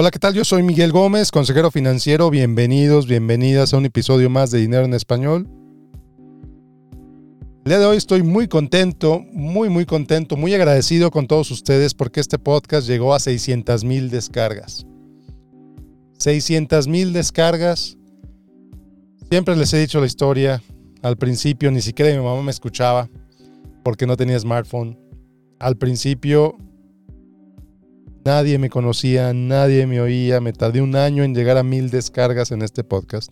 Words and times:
Hola, 0.00 0.12
¿qué 0.12 0.20
tal? 0.20 0.32
Yo 0.32 0.44
soy 0.44 0.62
Miguel 0.62 0.92
Gómez, 0.92 1.32
consejero 1.32 1.72
financiero. 1.72 2.30
Bienvenidos, 2.30 3.08
bienvenidas 3.08 3.74
a 3.74 3.78
un 3.78 3.84
episodio 3.84 4.30
más 4.30 4.52
de 4.52 4.60
Dinero 4.60 4.84
en 4.84 4.94
Español. 4.94 5.48
El 7.64 7.70
día 7.70 7.80
de 7.80 7.84
hoy 7.84 7.96
estoy 7.96 8.22
muy 8.22 8.46
contento, 8.46 9.24
muy, 9.32 9.68
muy 9.68 9.86
contento, 9.86 10.36
muy 10.36 10.54
agradecido 10.54 11.10
con 11.10 11.26
todos 11.26 11.50
ustedes 11.50 11.94
porque 11.94 12.20
este 12.20 12.38
podcast 12.38 12.86
llegó 12.86 13.12
a 13.12 13.18
600 13.18 13.82
mil 13.82 14.08
descargas. 14.08 14.86
600 16.18 16.86
mil 16.86 17.12
descargas. 17.12 17.98
Siempre 19.28 19.56
les 19.56 19.74
he 19.74 19.80
dicho 19.80 19.98
la 19.98 20.06
historia. 20.06 20.62
Al 21.02 21.16
principio 21.16 21.72
ni 21.72 21.80
siquiera 21.80 22.16
mi 22.16 22.24
mamá 22.24 22.40
me 22.40 22.52
escuchaba 22.52 23.10
porque 23.82 24.06
no 24.06 24.16
tenía 24.16 24.38
smartphone. 24.38 24.96
Al 25.58 25.76
principio 25.76 26.56
Nadie 28.28 28.58
me 28.58 28.68
conocía, 28.68 29.32
nadie 29.32 29.86
me 29.86 30.02
oía. 30.02 30.38
Me 30.42 30.52
tardé 30.52 30.82
un 30.82 30.96
año 30.96 31.24
en 31.24 31.34
llegar 31.34 31.56
a 31.56 31.62
mil 31.62 31.88
descargas 31.88 32.50
en 32.50 32.60
este 32.60 32.84
podcast. 32.84 33.30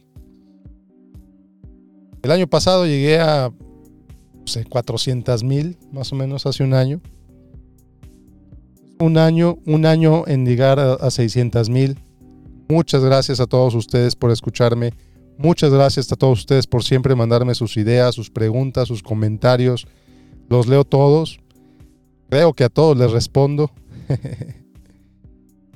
El 2.22 2.30
año 2.30 2.46
pasado 2.46 2.86
llegué 2.86 3.20
a 3.20 3.50
no 3.50 4.46
sé, 4.46 4.64
400 4.64 5.44
mil, 5.44 5.76
más 5.92 6.14
o 6.14 6.16
menos, 6.16 6.46
hace 6.46 6.64
un 6.64 6.72
año. 6.72 7.02
Un 8.98 9.18
año, 9.18 9.58
un 9.66 9.84
año 9.84 10.26
en 10.26 10.46
llegar 10.46 10.80
a, 10.80 10.94
a 10.94 11.10
600 11.10 11.68
mil. 11.68 11.98
Muchas 12.66 13.04
gracias 13.04 13.38
a 13.38 13.46
todos 13.46 13.74
ustedes 13.74 14.16
por 14.16 14.30
escucharme. 14.30 14.94
Muchas 15.36 15.70
gracias 15.74 16.10
a 16.10 16.16
todos 16.16 16.38
ustedes 16.38 16.66
por 16.66 16.82
siempre 16.82 17.14
mandarme 17.14 17.54
sus 17.54 17.76
ideas, 17.76 18.14
sus 18.14 18.30
preguntas, 18.30 18.88
sus 18.88 19.02
comentarios. 19.02 19.86
Los 20.48 20.66
leo 20.66 20.84
todos. 20.84 21.38
Creo 22.30 22.54
que 22.54 22.64
a 22.64 22.70
todos 22.70 22.96
les 22.96 23.10
respondo. 23.10 23.70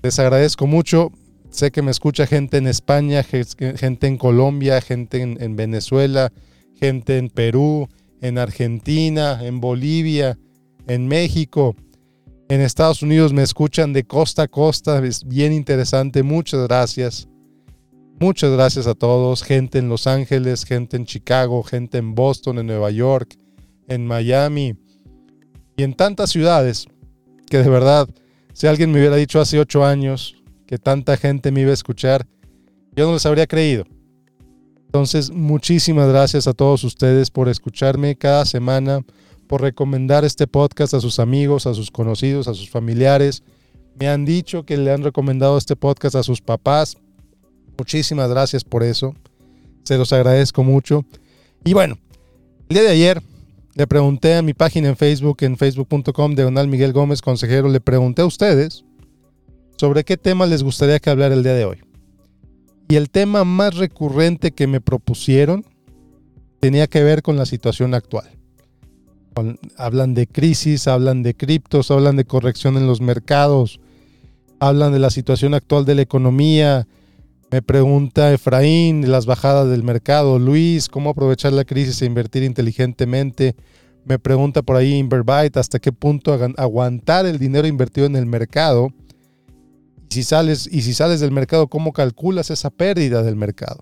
Les 0.02 0.18
agradezco 0.18 0.66
mucho. 0.66 1.12
Sé 1.50 1.70
que 1.70 1.82
me 1.82 1.90
escucha 1.90 2.26
gente 2.26 2.56
en 2.56 2.66
España, 2.66 3.22
gente 3.22 4.06
en 4.06 4.16
Colombia, 4.16 4.80
gente 4.80 5.20
en, 5.20 5.56
Venezuela, 5.56 6.32
gente 6.74 7.18
en 7.18 7.28
Perú, 7.28 7.88
en 8.20 8.38
Argentina, 8.38 9.40
en 9.42 9.60
Bolivia, 9.60 10.38
en 10.86 11.08
México. 11.08 11.74
En 12.48 12.60
Estados 12.60 13.02
Unidos 13.02 13.32
me 13.32 13.42
escuchan 13.42 13.92
de 13.92 14.04
costa 14.04 14.44
a 14.44 14.48
costa. 14.48 15.04
Es 15.04 15.24
bien 15.24 15.52
interesante. 15.52 16.22
Muchas 16.22 16.66
gracias. 16.66 17.28
Muchas 18.20 18.52
gracias 18.52 18.86
a 18.86 18.94
todos. 18.94 19.42
Gente 19.42 19.78
en 19.78 19.88
Los 19.88 20.06
Ángeles, 20.06 20.64
gente 20.64 20.96
en 20.96 21.04
Chicago, 21.04 21.62
gente 21.62 21.98
en 21.98 22.14
Boston, 22.14 22.58
en 22.58 22.66
Nueva 22.66 22.90
York, 22.90 23.36
en 23.88 24.06
Miami 24.06 24.76
y 25.76 25.82
en 25.82 25.94
tantas 25.94 26.30
ciudades 26.30 26.86
que 27.48 27.58
de 27.58 27.68
verdad 27.68 28.08
si 28.60 28.66
alguien 28.66 28.92
me 28.92 28.98
hubiera 28.98 29.16
dicho 29.16 29.40
hace 29.40 29.58
ocho 29.58 29.86
años 29.86 30.36
que 30.66 30.76
tanta 30.76 31.16
gente 31.16 31.50
me 31.50 31.62
iba 31.62 31.70
a 31.70 31.72
escuchar, 31.72 32.26
yo 32.94 33.06
no 33.06 33.14
les 33.14 33.24
habría 33.24 33.46
creído. 33.46 33.86
Entonces, 34.84 35.30
muchísimas 35.30 36.10
gracias 36.10 36.46
a 36.46 36.52
todos 36.52 36.84
ustedes 36.84 37.30
por 37.30 37.48
escucharme 37.48 38.16
cada 38.16 38.44
semana, 38.44 39.00
por 39.46 39.62
recomendar 39.62 40.26
este 40.26 40.46
podcast 40.46 40.92
a 40.92 41.00
sus 41.00 41.20
amigos, 41.20 41.66
a 41.66 41.72
sus 41.72 41.90
conocidos, 41.90 42.48
a 42.48 42.54
sus 42.54 42.68
familiares. 42.68 43.42
Me 43.98 44.08
han 44.08 44.26
dicho 44.26 44.66
que 44.66 44.76
le 44.76 44.92
han 44.92 45.04
recomendado 45.04 45.56
este 45.56 45.74
podcast 45.74 46.16
a 46.16 46.22
sus 46.22 46.42
papás. 46.42 46.98
Muchísimas 47.78 48.28
gracias 48.28 48.62
por 48.62 48.82
eso. 48.82 49.14
Se 49.84 49.96
los 49.96 50.12
agradezco 50.12 50.64
mucho. 50.64 51.06
Y 51.64 51.72
bueno, 51.72 51.96
el 52.68 52.74
día 52.74 52.82
de 52.82 52.90
ayer 52.90 53.22
le 53.74 53.86
pregunté 53.86 54.34
a 54.34 54.42
mi 54.42 54.54
página 54.54 54.88
en 54.88 54.96
Facebook, 54.96 55.38
en 55.40 55.56
facebook.com, 55.56 56.34
Donald 56.34 56.68
Miguel 56.68 56.92
Gómez, 56.92 57.22
consejero, 57.22 57.68
le 57.68 57.80
pregunté 57.80 58.22
a 58.22 58.26
ustedes 58.26 58.84
sobre 59.76 60.04
qué 60.04 60.16
tema 60.16 60.46
les 60.46 60.62
gustaría 60.62 60.98
que 60.98 61.10
hablara 61.10 61.34
el 61.34 61.42
día 61.42 61.54
de 61.54 61.64
hoy. 61.64 61.78
Y 62.88 62.96
el 62.96 63.08
tema 63.08 63.44
más 63.44 63.76
recurrente 63.76 64.50
que 64.50 64.66
me 64.66 64.80
propusieron 64.80 65.64
tenía 66.58 66.86
que 66.88 67.02
ver 67.02 67.22
con 67.22 67.36
la 67.36 67.46
situación 67.46 67.94
actual. 67.94 68.28
hablan 69.76 70.12
de 70.12 70.26
crisis, 70.26 70.88
hablan 70.88 71.22
de 71.22 71.34
criptos, 71.34 71.90
hablan 71.90 72.16
de 72.16 72.24
corrección 72.24 72.76
en 72.76 72.86
los 72.86 73.00
mercados, 73.00 73.80
hablan 74.58 74.92
de 74.92 74.98
la 74.98 75.10
situación 75.10 75.54
actual 75.54 75.84
de 75.84 75.94
la 75.94 76.02
economía, 76.02 76.86
me 77.50 77.62
pregunta 77.62 78.32
Efraín, 78.32 79.10
las 79.10 79.26
bajadas 79.26 79.68
del 79.68 79.82
mercado. 79.82 80.38
Luis, 80.38 80.88
¿cómo 80.88 81.10
aprovechar 81.10 81.52
la 81.52 81.64
crisis 81.64 82.00
e 82.00 82.06
invertir 82.06 82.44
inteligentemente? 82.44 83.56
Me 84.04 84.18
pregunta 84.18 84.62
por 84.62 84.76
ahí 84.76 84.94
Inverbyte, 84.94 85.56
¿hasta 85.56 85.78
qué 85.78 85.92
punto 85.92 86.32
aguantar 86.56 87.26
el 87.26 87.38
dinero 87.38 87.66
invertido 87.66 88.06
en 88.06 88.16
el 88.16 88.26
mercado? 88.26 88.90
Y 90.08 90.14
si 90.14 90.22
sales, 90.22 90.68
y 90.70 90.82
si 90.82 90.94
sales 90.94 91.20
del 91.20 91.32
mercado, 91.32 91.68
¿cómo 91.68 91.92
calculas 91.92 92.50
esa 92.50 92.70
pérdida 92.70 93.22
del 93.22 93.36
mercado? 93.36 93.80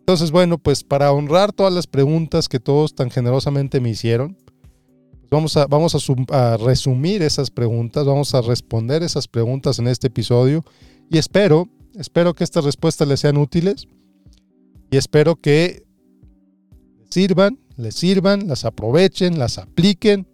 Entonces, 0.00 0.32
bueno, 0.32 0.58
pues 0.58 0.82
para 0.82 1.12
honrar 1.12 1.52
todas 1.52 1.72
las 1.72 1.86
preguntas 1.86 2.48
que 2.48 2.58
todos 2.58 2.94
tan 2.94 3.10
generosamente 3.10 3.80
me 3.80 3.90
hicieron, 3.90 4.36
pues 5.20 5.30
vamos, 5.30 5.56
a, 5.56 5.66
vamos 5.66 6.10
a 6.30 6.56
resumir 6.56 7.22
esas 7.22 7.50
preguntas, 7.50 8.04
vamos 8.04 8.34
a 8.34 8.42
responder 8.42 9.04
esas 9.04 9.28
preguntas 9.28 9.78
en 9.78 9.86
este 9.86 10.08
episodio 10.08 10.64
y 11.08 11.18
espero 11.18 11.68
Espero 11.94 12.34
que 12.34 12.44
estas 12.44 12.64
respuestas 12.64 13.06
les 13.06 13.20
sean 13.20 13.36
útiles 13.36 13.86
y 14.90 14.96
espero 14.96 15.36
que 15.36 15.84
sirvan, 17.10 17.58
les 17.76 17.94
sirvan, 17.94 18.48
las 18.48 18.64
aprovechen, 18.64 19.38
las 19.38 19.58
apliquen 19.58 20.26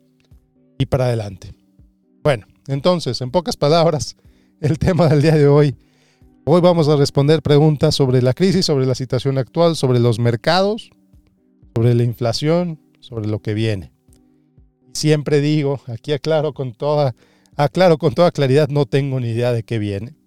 y 0.79 0.87
para 0.87 1.07
adelante. 1.07 1.55
Bueno, 2.23 2.47
entonces, 2.69 3.21
en 3.21 3.31
pocas 3.31 3.57
palabras, 3.57 4.17
el 4.61 4.79
tema 4.79 5.09
del 5.09 5.23
día 5.23 5.35
de 5.35 5.49
hoy. 5.49 5.77
Hoy 6.45 6.61
vamos 6.61 6.89
a 6.89 6.97
responder 6.97 7.43
preguntas 7.43 7.95
sobre 7.95 8.23
la 8.23 8.33
crisis, 8.33 8.65
sobre 8.67 8.87
la 8.87 8.95
situación 8.95 9.37
actual, 9.37 9.77
sobre 9.77 9.99
los 9.99 10.19
mercados, 10.19 10.91
sobre 11.75 11.95
la 11.95 12.05
inflación, 12.05 12.81
sobre 13.01 13.29
lo 13.29 13.41
que 13.41 13.55
viene. 13.55 13.93
Siempre 14.95 15.41
digo, 15.41 15.81
aquí 15.87 16.13
aclaro 16.13 16.55
con 16.55 16.73
toda, 16.73 17.15
aclaro 17.57 17.99
con 17.99 18.15
toda 18.15 18.31
claridad, 18.31 18.69
no 18.69 18.87
tengo 18.87 19.21
ni 19.21 19.29
idea 19.29 19.53
de 19.53 19.63
qué 19.63 19.79
viene. 19.79 20.18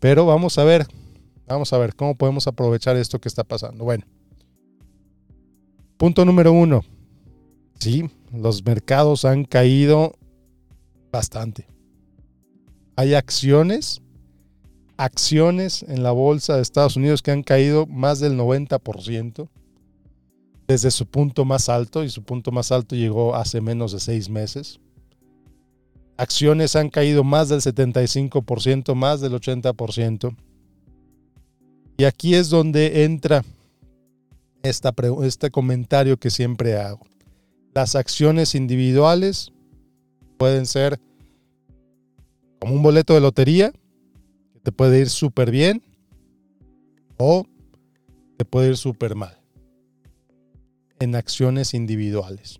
Pero 0.00 0.24
vamos 0.24 0.58
a 0.58 0.64
ver, 0.64 0.86
vamos 1.46 1.72
a 1.72 1.78
ver 1.78 1.94
cómo 1.94 2.16
podemos 2.16 2.46
aprovechar 2.46 2.96
esto 2.96 3.20
que 3.20 3.28
está 3.28 3.44
pasando. 3.44 3.84
Bueno, 3.84 4.04
punto 5.98 6.24
número 6.24 6.52
uno. 6.52 6.82
Sí, 7.78 8.10
los 8.32 8.64
mercados 8.64 9.24
han 9.24 9.44
caído 9.44 10.14
bastante. 11.12 11.66
Hay 12.96 13.14
acciones, 13.14 14.02
acciones 14.96 15.82
en 15.82 16.02
la 16.02 16.12
bolsa 16.12 16.56
de 16.56 16.62
Estados 16.62 16.96
Unidos 16.96 17.22
que 17.22 17.30
han 17.30 17.42
caído 17.42 17.86
más 17.86 18.20
del 18.20 18.38
90% 18.38 19.48
desde 20.66 20.90
su 20.90 21.06
punto 21.06 21.44
más 21.44 21.68
alto, 21.68 22.04
y 22.04 22.10
su 22.10 22.22
punto 22.22 22.52
más 22.52 22.70
alto 22.70 22.94
llegó 22.94 23.34
hace 23.34 23.60
menos 23.60 23.92
de 23.92 23.98
seis 23.98 24.28
meses 24.28 24.78
acciones 26.20 26.76
han 26.76 26.90
caído 26.90 27.24
más 27.24 27.48
del 27.48 27.60
75%, 27.60 28.94
más 28.94 29.22
del 29.22 29.32
80%. 29.32 30.36
Y 31.96 32.04
aquí 32.04 32.34
es 32.34 32.50
donde 32.50 33.04
entra 33.04 33.42
esta, 34.62 34.94
este 35.22 35.50
comentario 35.50 36.18
que 36.18 36.28
siempre 36.28 36.76
hago. 36.76 37.06
Las 37.74 37.94
acciones 37.94 38.54
individuales 38.54 39.50
pueden 40.36 40.66
ser 40.66 41.00
como 42.58 42.74
un 42.74 42.82
boleto 42.82 43.14
de 43.14 43.20
lotería, 43.20 43.72
que 43.72 44.60
te 44.62 44.72
puede 44.72 45.00
ir 45.00 45.08
súper 45.08 45.50
bien 45.50 45.82
o 47.16 47.46
te 48.36 48.44
puede 48.44 48.68
ir 48.68 48.76
súper 48.76 49.14
mal 49.14 49.38
en 50.98 51.16
acciones 51.16 51.72
individuales 51.72 52.59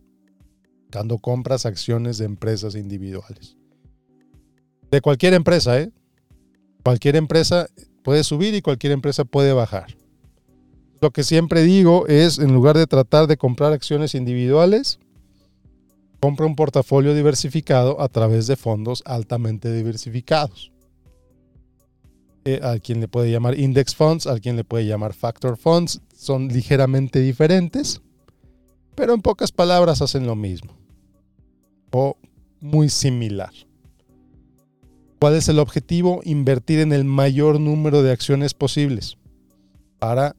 cuando 0.90 1.18
compras 1.18 1.66
acciones 1.66 2.18
de 2.18 2.26
empresas 2.26 2.74
individuales. 2.74 3.56
De 4.90 5.00
cualquier 5.00 5.34
empresa, 5.34 5.80
¿eh? 5.80 5.92
Cualquier 6.82 7.16
empresa 7.16 7.68
puede 8.02 8.24
subir 8.24 8.54
y 8.54 8.62
cualquier 8.62 8.92
empresa 8.92 9.24
puede 9.24 9.52
bajar. 9.52 9.96
Lo 11.00 11.12
que 11.12 11.22
siempre 11.22 11.62
digo 11.62 12.06
es, 12.08 12.38
en 12.38 12.52
lugar 12.52 12.76
de 12.76 12.86
tratar 12.86 13.26
de 13.26 13.36
comprar 13.36 13.72
acciones 13.72 14.14
individuales, 14.14 14.98
compra 16.20 16.46
un 16.46 16.56
portafolio 16.56 17.14
diversificado 17.14 18.00
a 18.00 18.08
través 18.08 18.46
de 18.46 18.56
fondos 18.56 19.02
altamente 19.06 19.72
diversificados. 19.72 20.72
Eh, 22.44 22.60
quien 22.82 23.00
le 23.00 23.08
puede 23.08 23.30
llamar 23.30 23.58
index 23.58 23.94
funds, 23.94 24.26
a 24.26 24.38
quien 24.40 24.56
le 24.56 24.64
puede 24.64 24.86
llamar 24.86 25.12
factor 25.12 25.56
funds, 25.56 26.00
son 26.14 26.48
ligeramente 26.48 27.20
diferentes, 27.20 28.00
pero 28.94 29.14
en 29.14 29.22
pocas 29.22 29.52
palabras 29.52 30.02
hacen 30.02 30.26
lo 30.26 30.36
mismo 30.36 30.79
o 31.90 32.16
muy 32.60 32.88
similar. 32.88 33.52
¿Cuál 35.20 35.34
es 35.34 35.48
el 35.48 35.58
objetivo? 35.58 36.20
Invertir 36.24 36.80
en 36.80 36.92
el 36.92 37.04
mayor 37.04 37.60
número 37.60 38.02
de 38.02 38.10
acciones 38.10 38.54
posibles. 38.54 39.18
Para, 39.98 40.34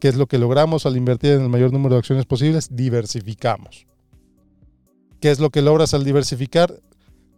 ¿qué 0.00 0.08
es 0.08 0.16
lo 0.16 0.26
que 0.26 0.38
logramos 0.38 0.86
al 0.86 0.96
invertir 0.96 1.32
en 1.32 1.42
el 1.42 1.48
mayor 1.50 1.72
número 1.72 1.94
de 1.94 1.98
acciones 1.98 2.24
posibles? 2.24 2.68
Diversificamos. 2.70 3.86
¿Qué 5.20 5.30
es 5.30 5.38
lo 5.38 5.50
que 5.50 5.60
logras 5.60 5.92
al 5.92 6.04
diversificar? 6.04 6.80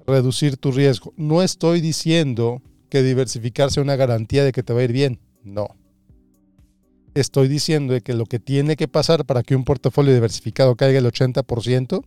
Reducir 0.06 0.56
tu 0.56 0.70
riesgo. 0.70 1.12
No 1.17 1.43
estoy 1.43 1.81
diciendo 1.81 2.62
que 2.91 3.03
diversificar 3.03 3.73
sea 3.73 3.82
una 3.82 3.96
garantía 3.96 4.44
de 4.44 4.53
que 4.53 4.62
te 4.62 4.73
va 4.73 4.81
a 4.81 4.85
ir 4.85 4.93
bien. 4.93 5.19
No. 5.43 5.69
Estoy 7.14 7.49
diciendo 7.49 7.99
que 8.03 8.14
lo 8.14 8.26
que 8.26 8.38
tiene 8.38 8.76
que 8.76 8.87
pasar 8.87 9.25
para 9.25 9.43
que 9.43 9.56
un 9.56 9.64
portafolio 9.64 10.14
diversificado 10.14 10.76
caiga 10.76 10.99
el 10.99 11.06
80% 11.06 12.05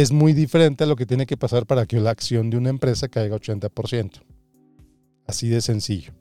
es 0.00 0.12
muy 0.12 0.32
diferente 0.32 0.84
a 0.84 0.86
lo 0.86 0.96
que 0.96 1.06
tiene 1.06 1.26
que 1.26 1.36
pasar 1.36 1.66
para 1.66 1.86
que 1.86 2.00
la 2.00 2.10
acción 2.10 2.50
de 2.50 2.56
una 2.56 2.70
empresa 2.70 3.08
caiga 3.08 3.36
80%. 3.36 4.22
Así 5.26 5.48
de 5.48 5.60
sencillo. 5.60 6.12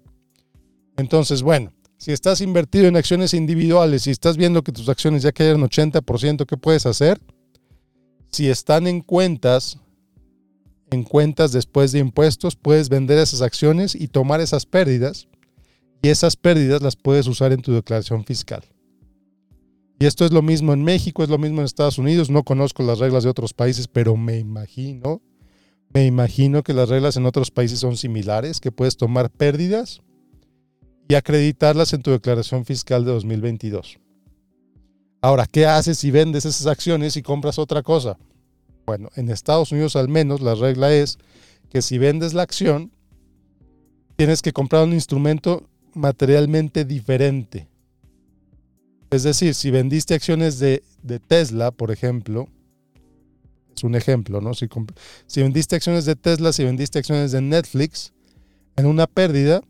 Entonces, 0.97 1.41
bueno, 1.41 1.73
si 1.97 2.11
estás 2.11 2.41
invertido 2.41 2.87
en 2.87 2.95
acciones 2.95 3.33
individuales 3.33 4.07
y 4.07 4.11
estás 4.11 4.37
viendo 4.37 4.63
que 4.63 4.71
tus 4.71 4.87
acciones 4.89 5.23
ya 5.23 5.31
cayeron 5.31 5.61
80%, 5.61 6.45
¿qué 6.45 6.57
puedes 6.57 6.85
hacer? 6.85 7.19
Si 8.31 8.49
están 8.49 8.87
en 8.87 9.01
cuentas, 9.01 9.79
en 10.91 11.03
cuentas 11.03 11.51
después 11.51 11.91
de 11.91 11.99
impuestos, 11.99 12.55
puedes 12.55 12.89
vender 12.89 13.17
esas 13.17 13.41
acciones 13.41 13.95
y 13.95 14.07
tomar 14.07 14.41
esas 14.41 14.65
pérdidas. 14.65 15.27
Y 16.01 16.07
esas 16.07 16.37
pérdidas 16.37 16.81
las 16.81 16.95
puedes 16.95 17.27
usar 17.27 17.51
en 17.51 17.61
tu 17.61 17.73
declaración 17.73 18.23
fiscal. 18.23 18.63
Y 20.01 20.05
esto 20.05 20.23
es 20.23 20.31
lo 20.31 20.41
mismo 20.41 20.71
en 20.71 20.81
México, 20.81 21.23
es 21.23 21.29
lo 21.29 21.37
mismo 21.37 21.59
en 21.59 21.65
Estados 21.65 21.97
Unidos. 21.97 22.29
No 22.29 22.43
conozco 22.43 22.83
las 22.83 22.99
reglas 22.99 23.25
de 23.25 23.29
otros 23.29 23.53
países, 23.53 23.89
pero 23.89 24.15
me 24.15 24.37
imagino, 24.37 25.21
me 25.93 26.05
imagino 26.05 26.63
que 26.63 26.73
las 26.73 26.87
reglas 26.87 27.17
en 27.17 27.25
otros 27.25 27.51
países 27.51 27.79
son 27.79 27.97
similares, 27.97 28.61
que 28.61 28.71
puedes 28.71 28.95
tomar 28.95 29.29
pérdidas 29.29 30.01
y 31.09 31.15
acreditarlas 31.15 31.91
en 31.91 32.01
tu 32.01 32.11
declaración 32.11 32.63
fiscal 32.63 33.03
de 33.03 33.11
2022. 33.11 33.99
Ahora, 35.21 35.45
¿qué 35.45 35.65
haces 35.65 35.99
si 35.99 36.11
vendes 36.11 36.45
esas 36.45 36.67
acciones 36.67 37.17
y 37.17 37.21
compras 37.21 37.59
otra 37.59 37.83
cosa? 37.83 38.17
Bueno, 38.85 39.09
en 39.17 39.29
Estados 39.29 39.73
Unidos 39.73 39.97
al 39.97 40.07
menos 40.07 40.39
la 40.39 40.55
regla 40.55 40.93
es 40.93 41.17
que 41.69 41.81
si 41.81 41.97
vendes 41.97 42.33
la 42.33 42.43
acción, 42.43 42.93
tienes 44.15 44.41
que 44.41 44.53
comprar 44.53 44.85
un 44.85 44.93
instrumento 44.93 45.67
materialmente 45.93 46.85
diferente 46.85 47.67
es 49.11 49.23
decir, 49.23 49.55
si 49.55 49.71
vendiste 49.71 50.13
acciones 50.13 50.59
de, 50.59 50.83
Tesla, 51.27 51.71
por 51.71 51.91
ejemplo, 51.91 52.47
es 53.75 53.83
un 53.83 53.95
ejemplo, 53.95 54.41
¿no? 54.41 54.53
Si, 54.53 54.67
si 55.25 55.41
vendiste 55.41 55.75
acciones 55.75 56.05
de 56.05 56.15
Tesla, 56.15 56.53
si 56.53 56.63
vendiste 56.63 56.99
acciones 56.99 57.31
de 57.31 57.41
Netflix, 57.41 58.13
en 58.75 58.85
una 58.85 59.07
pérdida, 59.07 59.61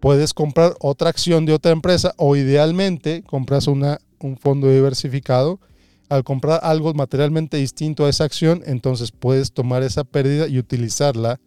puedes 0.00 0.34
comprar 0.34 0.74
otra 0.80 1.10
acción 1.10 1.46
de 1.46 1.52
otra 1.52 1.72
empresa 1.72 2.14
o 2.16 2.36
idealmente 2.36 3.22
compras 3.22 3.66
una, 3.66 3.98
un 4.20 4.36
fondo 4.36 4.70
diversificado. 4.70 5.60
Al 6.08 6.22
comprar 6.22 6.60
algo 6.62 6.94
materialmente 6.94 7.56
distinto 7.56 8.06
a 8.06 8.08
esa 8.08 8.22
acción, 8.22 8.62
entonces 8.66 9.10
puedes 9.10 9.52
tomar 9.52 9.82
esa 9.82 10.04
pérdida 10.04 10.46
y 10.46 10.58
utilizarla 10.58 11.40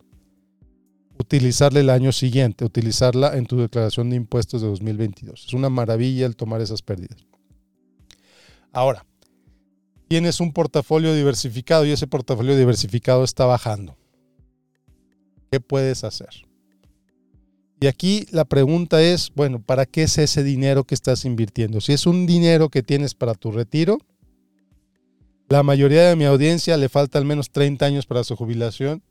utilizarla 1.19 1.81
el 1.81 1.89
año 1.89 2.11
siguiente, 2.11 2.65
utilizarla 2.65 3.37
en 3.37 3.45
tu 3.45 3.57
declaración 3.57 4.09
de 4.09 4.15
impuestos 4.15 4.61
de 4.61 4.67
2022. 4.67 5.45
Es 5.47 5.53
una 5.53 5.69
maravilla 5.69 6.25
el 6.25 6.35
tomar 6.35 6.61
esas 6.61 6.81
pérdidas. 6.81 7.17
Ahora, 8.71 9.05
tienes 10.07 10.39
un 10.39 10.53
portafolio 10.53 11.13
diversificado 11.13 11.85
y 11.85 11.91
ese 11.91 12.07
portafolio 12.07 12.55
diversificado 12.55 13.23
está 13.23 13.45
bajando. 13.45 13.97
¿Qué 15.51 15.59
puedes 15.59 16.03
hacer? 16.03 16.29
Y 17.81 17.87
aquí 17.87 18.25
la 18.31 18.45
pregunta 18.45 19.01
es, 19.01 19.31
bueno, 19.35 19.61
¿para 19.61 19.85
qué 19.85 20.03
es 20.03 20.17
ese 20.17 20.43
dinero 20.43 20.83
que 20.83 20.95
estás 20.95 21.25
invirtiendo? 21.25 21.81
Si 21.81 21.93
es 21.93 22.05
un 22.05 22.27
dinero 22.27 22.69
que 22.69 22.83
tienes 22.83 23.13
para 23.13 23.33
tu 23.33 23.51
retiro, 23.51 23.99
la 25.49 25.63
mayoría 25.63 26.03
de 26.03 26.15
mi 26.15 26.25
audiencia 26.25 26.77
le 26.77 26.89
falta 26.89 27.17
al 27.17 27.25
menos 27.25 27.51
30 27.51 27.85
años 27.85 28.05
para 28.05 28.23
su 28.23 28.35
jubilación 28.35 29.01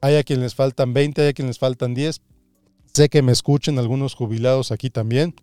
hay 0.00 0.16
a 0.16 0.22
quienes 0.22 0.42
les 0.42 0.54
faltan 0.54 0.92
20, 0.92 1.22
hay 1.22 1.28
a 1.28 1.32
quienes 1.32 1.56
les 1.56 1.58
faltan 1.58 1.94
10. 1.94 2.20
Sé 2.92 3.08
que 3.08 3.22
me 3.22 3.32
escuchen 3.32 3.78
algunos 3.78 4.14
jubilados 4.14 4.72
aquí 4.72 4.90
también. 4.90 5.34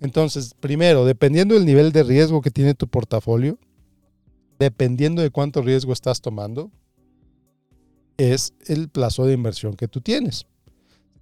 Entonces, 0.00 0.54
primero, 0.58 1.04
dependiendo 1.04 1.54
del 1.54 1.66
nivel 1.66 1.92
de 1.92 2.02
riesgo 2.02 2.40
que 2.40 2.50
tiene 2.50 2.74
tu 2.74 2.88
portafolio, 2.88 3.58
dependiendo 4.58 5.22
de 5.22 5.30
cuánto 5.30 5.62
riesgo 5.62 5.92
estás 5.92 6.20
tomando, 6.20 6.70
es 8.16 8.52
el 8.66 8.88
plazo 8.88 9.24
de 9.24 9.32
inversión 9.32 9.74
que 9.74 9.88
tú 9.88 10.00
tienes. 10.00 10.46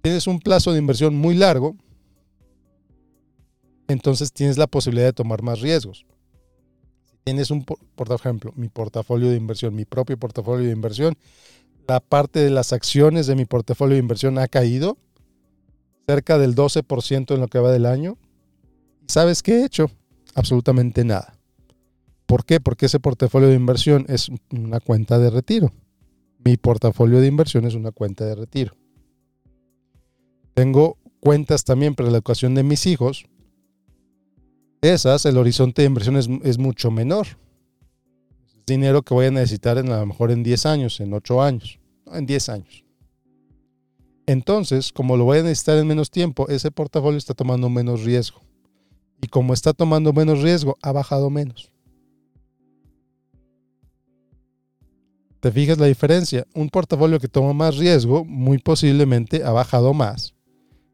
Tienes 0.01 0.27
un 0.27 0.39
plazo 0.39 0.71
de 0.71 0.79
inversión 0.79 1.15
muy 1.15 1.35
largo, 1.35 1.75
entonces 3.87 4.31
tienes 4.31 4.57
la 4.57 4.67
posibilidad 4.67 5.07
de 5.07 5.13
tomar 5.13 5.41
más 5.41 5.61
riesgos. 5.61 6.05
Tienes 7.23 7.51
un, 7.51 7.63
por 7.63 8.11
ejemplo, 8.11 8.53
mi 8.55 8.69
portafolio 8.69 9.29
de 9.29 9.35
inversión, 9.35 9.75
mi 9.75 9.85
propio 9.85 10.17
portafolio 10.17 10.65
de 10.65 10.71
inversión, 10.71 11.17
la 11.89 11.99
parte 11.99 12.39
de 12.39 12.51
las 12.51 12.71
acciones 12.71 13.25
de 13.25 13.35
mi 13.35 13.45
portafolio 13.45 13.95
de 13.95 13.99
inversión 13.99 14.37
ha 14.37 14.47
caído 14.47 14.99
cerca 16.07 16.37
del 16.37 16.53
12% 16.55 17.33
en 17.33 17.41
lo 17.41 17.47
que 17.47 17.57
va 17.57 17.71
del 17.71 17.87
año. 17.87 18.15
¿Sabes 19.07 19.41
qué 19.41 19.53
he 19.61 19.65
hecho? 19.65 19.89
Absolutamente 20.35 21.03
nada. 21.03 21.35
¿Por 22.27 22.45
qué? 22.45 22.59
Porque 22.59 22.85
ese 22.85 22.99
portafolio 22.99 23.47
de 23.47 23.55
inversión 23.55 24.05
es 24.07 24.29
una 24.51 24.79
cuenta 24.79 25.17
de 25.17 25.31
retiro. 25.31 25.73
Mi 26.45 26.57
portafolio 26.57 27.21
de 27.21 27.27
inversión 27.27 27.65
es 27.65 27.73
una 27.73 27.91
cuenta 27.91 28.23
de 28.23 28.35
retiro. 28.35 28.75
Tengo 30.53 30.97
cuentas 31.19 31.63
también 31.63 31.95
para 31.95 32.11
la 32.11 32.17
educación 32.17 32.53
de 32.53 32.61
mis 32.61 32.85
hijos. 32.85 33.25
Esas, 34.81 35.25
el 35.25 35.37
horizonte 35.37 35.81
de 35.81 35.87
inversión 35.87 36.17
es, 36.43 36.57
mucho 36.59 36.91
menor 36.91 37.25
dinero 38.67 39.01
que 39.01 39.15
voy 39.15 39.25
a 39.25 39.31
necesitar 39.31 39.79
en, 39.79 39.91
a 39.91 40.01
lo 40.01 40.05
mejor 40.05 40.29
en 40.29 40.43
10 40.43 40.67
años, 40.67 40.99
en 40.99 41.11
8 41.11 41.41
años, 41.41 41.78
en 42.13 42.25
10 42.25 42.49
años. 42.49 42.83
Entonces, 44.25 44.91
como 44.93 45.17
lo 45.17 45.23
voy 45.25 45.39
a 45.39 45.43
necesitar 45.43 45.77
en 45.77 45.87
menos 45.87 46.11
tiempo, 46.11 46.47
ese 46.49 46.69
portafolio 46.69 47.17
está 47.17 47.33
tomando 47.33 47.69
menos 47.69 48.03
riesgo. 48.03 48.41
Y 49.21 49.27
como 49.27 49.53
está 49.53 49.73
tomando 49.73 50.13
menos 50.13 50.41
riesgo, 50.41 50.77
ha 50.81 50.91
bajado 50.91 51.29
menos. 51.29 51.71
¿Te 55.39 55.51
fijas 55.51 55.77
la 55.77 55.85
diferencia? 55.85 56.45
Un 56.53 56.69
portafolio 56.69 57.19
que 57.19 57.27
toma 57.27 57.53
más 57.53 57.77
riesgo, 57.77 58.25
muy 58.25 58.57
posiblemente 58.57 59.43
ha 59.43 59.51
bajado 59.51 59.93
más 59.93 60.35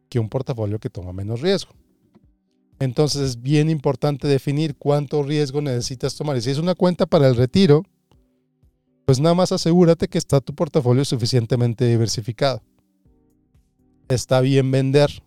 que 0.08 0.20
un 0.20 0.30
portafolio 0.30 0.80
que 0.80 0.90
toma 0.90 1.14
menos 1.14 1.42
riesgo. 1.42 1.74
Entonces 2.80 3.22
es 3.22 3.42
bien 3.42 3.70
importante 3.70 4.28
definir 4.28 4.76
cuánto 4.76 5.24
riesgo 5.24 5.62
necesitas 5.62 6.16
tomar. 6.16 6.38
Y 6.38 6.42
si 6.42 6.52
es 6.52 6.58
una 6.58 6.76
cuenta 6.76 7.06
para 7.06 7.28
el 7.28 7.36
retiro, 7.36 7.84
pues 9.06 9.20
nada 9.20 9.36
más 9.36 9.52
asegúrate 9.52 10.08
que 10.08 10.18
está 10.18 10.42
tu 10.42 10.54
portafolio 10.56 11.06
suficientemente 11.06 11.86
diversificado. 11.86 12.62
Está 14.10 14.42
bien 14.42 14.70
vender 14.72 15.24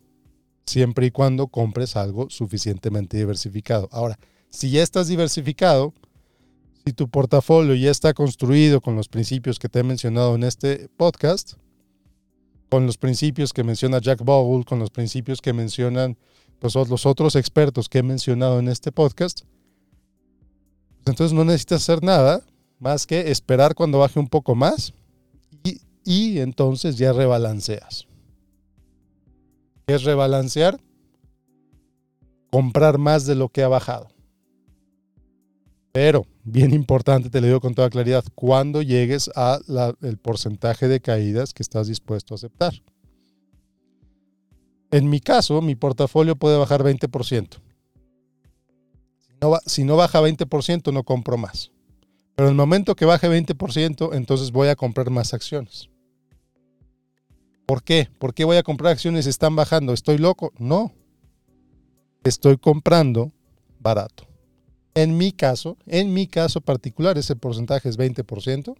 siempre 0.65 1.07
y 1.07 1.11
cuando 1.11 1.47
compres 1.47 1.95
algo 1.95 2.29
suficientemente 2.29 3.17
diversificado. 3.17 3.89
Ahora, 3.91 4.19
si 4.49 4.69
ya 4.69 4.83
estás 4.83 5.07
diversificado, 5.07 5.93
si 6.85 6.93
tu 6.93 7.09
portafolio 7.09 7.73
ya 7.75 7.91
está 7.91 8.13
construido 8.13 8.81
con 8.81 8.95
los 8.95 9.07
principios 9.07 9.59
que 9.59 9.69
te 9.69 9.79
he 9.79 9.83
mencionado 9.83 10.35
en 10.35 10.43
este 10.43 10.89
podcast, 10.97 11.53
con 12.69 12.85
los 12.85 12.97
principios 12.97 13.53
que 13.53 13.63
menciona 13.63 13.99
Jack 13.99 14.23
Bogle, 14.23 14.63
con 14.63 14.79
los 14.79 14.91
principios 14.91 15.41
que 15.41 15.53
mencionan 15.53 16.17
pues, 16.59 16.75
los 16.75 17.05
otros 17.05 17.35
expertos 17.35 17.89
que 17.89 17.99
he 17.99 18.03
mencionado 18.03 18.59
en 18.59 18.67
este 18.67 18.91
podcast, 18.91 19.41
pues, 21.03 21.07
entonces 21.07 21.33
no 21.33 21.45
necesitas 21.45 21.81
hacer 21.81 22.03
nada 22.03 22.43
más 22.79 23.05
que 23.05 23.29
esperar 23.29 23.75
cuando 23.75 23.99
baje 23.99 24.19
un 24.19 24.27
poco 24.27 24.55
más 24.55 24.93
y, 26.05 26.39
entonces 26.39 26.97
ya 26.97 27.13
rebalanceas. 27.13 28.07
¿Qué 29.85 29.93
es 29.95 30.03
rebalancear? 30.03 30.79
Comprar 32.51 32.97
más 32.97 33.27
de 33.27 33.35
lo 33.35 33.49
que 33.49 33.61
ha 33.61 33.67
bajado. 33.67 34.07
Pero, 35.91 36.25
bien 36.43 36.73
importante, 36.73 37.29
te 37.29 37.41
lo 37.41 37.47
digo 37.47 37.59
con 37.59 37.75
toda 37.75 37.89
claridad, 37.89 38.23
cuando 38.33 38.81
llegues 38.81 39.29
al 39.35 40.17
porcentaje 40.21 40.87
de 40.87 40.99
caídas 40.99 41.53
que 41.53 41.61
estás 41.61 41.87
dispuesto 41.87 42.33
a 42.33 42.37
aceptar. 42.37 42.73
En 44.91 45.09
mi 45.09 45.19
caso, 45.19 45.61
mi 45.61 45.75
portafolio 45.75 46.35
puede 46.35 46.57
bajar 46.57 46.83
20%. 46.83 47.61
Si 49.67 49.69
si 49.69 49.83
no 49.83 49.95
baja 49.95 50.21
20%, 50.21 50.91
no 50.91 51.03
compro 51.03 51.37
más. 51.37 51.71
Pero 52.39 52.47
en 52.47 52.53
el 52.53 52.57
momento 52.57 52.95
que 52.95 53.03
baje 53.03 53.27
20%, 53.27 54.13
entonces 54.13 54.53
voy 54.53 54.69
a 54.69 54.77
comprar 54.77 55.09
más 55.09 55.33
acciones. 55.33 55.89
¿Por 57.65 57.83
qué? 57.83 58.07
¿Por 58.17 58.33
qué 58.33 58.45
voy 58.45 58.55
a 58.55 58.63
comprar 58.63 58.93
acciones 58.93 59.27
están 59.27 59.57
bajando? 59.57 59.91
¿Estoy 59.91 60.19
loco? 60.19 60.53
No. 60.57 60.93
Estoy 62.23 62.55
comprando 62.55 63.33
barato. 63.81 64.25
En 64.93 65.17
mi 65.17 65.33
caso, 65.33 65.75
en 65.85 66.13
mi 66.13 66.27
caso 66.27 66.61
particular, 66.61 67.17
ese 67.17 67.35
porcentaje 67.35 67.89
es 67.89 67.97
20%. 67.99 68.73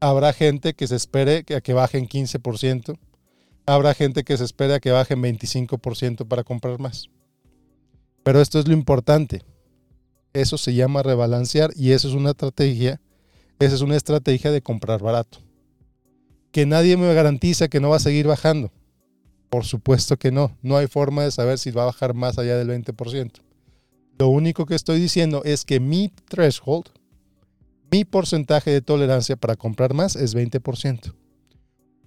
Habrá 0.00 0.34
gente 0.34 0.74
que 0.74 0.86
se 0.86 0.96
espere 0.96 1.46
a 1.56 1.62
que 1.62 1.72
bajen 1.72 2.06
15% 2.06 2.98
habrá 3.64 3.94
gente 3.94 4.24
que 4.24 4.36
se 4.36 4.44
espera 4.44 4.78
que 4.78 4.90
bajen 4.90 5.22
25% 5.22 6.28
para 6.28 6.44
comprar 6.44 6.78
más. 6.78 7.08
Pero 8.24 8.42
esto 8.42 8.58
es 8.58 8.68
lo 8.68 8.74
importante. 8.74 9.40
Eso 10.32 10.58
se 10.58 10.74
llama 10.74 11.02
rebalancear 11.02 11.70
y 11.76 11.92
eso 11.92 12.08
es 12.08 12.14
una 12.14 12.30
estrategia. 12.30 13.00
Esa 13.58 13.74
es 13.74 13.80
una 13.80 13.96
estrategia 13.96 14.50
de 14.50 14.62
comprar 14.62 15.02
barato. 15.02 15.38
Que 16.52 16.66
nadie 16.66 16.96
me 16.96 17.12
garantiza 17.12 17.68
que 17.68 17.80
no 17.80 17.90
va 17.90 17.96
a 17.96 18.00
seguir 18.00 18.26
bajando. 18.26 18.70
Por 19.50 19.64
supuesto 19.64 20.16
que 20.16 20.30
no. 20.30 20.56
No 20.62 20.76
hay 20.76 20.86
forma 20.86 21.24
de 21.24 21.30
saber 21.30 21.58
si 21.58 21.70
va 21.70 21.82
a 21.82 21.86
bajar 21.86 22.14
más 22.14 22.38
allá 22.38 22.56
del 22.56 22.68
20%. 22.68 23.40
Lo 24.18 24.28
único 24.28 24.66
que 24.66 24.74
estoy 24.74 25.00
diciendo 25.00 25.42
es 25.44 25.64
que 25.64 25.80
mi 25.80 26.12
threshold, 26.28 26.86
mi 27.90 28.04
porcentaje 28.04 28.70
de 28.70 28.82
tolerancia 28.82 29.36
para 29.36 29.56
comprar 29.56 29.94
más 29.94 30.16
es 30.16 30.36
20%. 30.36 31.14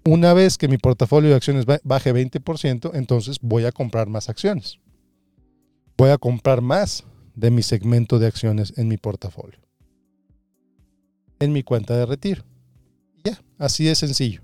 Una 0.06 0.34
vez 0.34 0.58
que 0.58 0.68
mi 0.68 0.78
portafolio 0.78 1.30
de 1.30 1.36
acciones 1.36 1.66
baje 1.84 2.14
20%, 2.14 2.92
entonces 2.94 3.38
voy 3.42 3.66
a 3.66 3.72
comprar 3.72 4.08
más 4.08 4.30
acciones. 4.30 4.80
Voy 5.98 6.10
a 6.10 6.18
comprar 6.18 6.62
más 6.62 7.04
de 7.36 7.52
mi 7.52 7.64
segmento 7.64 8.20
de 8.20 8.28
acciones 8.28 8.74
en 8.78 8.88
mi 8.88 8.98
portafolio. 8.98 9.60
En 11.40 11.54
mi 11.54 11.64
cuenta 11.64 11.96
de 11.98 12.06
retiro. 12.06 12.44
Ya, 13.24 13.42
así 13.58 13.86
de 13.86 13.96
sencillo. 13.96 14.42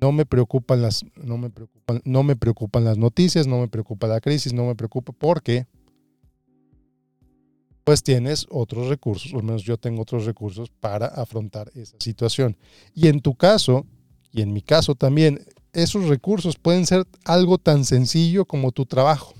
No 0.00 0.12
me 0.12 0.26
preocupan 0.26 0.82
las 0.82 1.04
no 1.16 1.38
me 1.38 1.50
preocupan, 1.50 2.02
no 2.04 2.22
me 2.22 2.36
preocupan 2.36 2.84
las 2.84 2.98
noticias, 2.98 3.46
no 3.46 3.60
me 3.60 3.68
preocupa 3.68 4.06
la 4.06 4.20
crisis, 4.20 4.52
no 4.52 4.66
me 4.66 4.74
preocupa 4.74 5.12
porque 5.12 5.66
pues 7.86 8.02
tienes 8.02 8.46
otros 8.50 8.88
recursos, 8.88 9.32
o 9.32 9.38
al 9.38 9.44
menos 9.44 9.62
yo 9.62 9.78
tengo 9.78 10.02
otros 10.02 10.26
recursos 10.26 10.70
para 10.80 11.06
afrontar 11.06 11.70
esa 11.72 11.96
situación. 12.00 12.56
Y 12.94 13.06
en 13.06 13.20
tu 13.20 13.36
caso, 13.36 13.86
y 14.32 14.42
en 14.42 14.52
mi 14.52 14.60
caso 14.60 14.96
también, 14.96 15.46
esos 15.72 16.08
recursos 16.08 16.56
pueden 16.56 16.84
ser 16.84 17.06
algo 17.24 17.58
tan 17.58 17.84
sencillo 17.84 18.44
como 18.44 18.72
tu 18.72 18.86
trabajo. 18.86 19.34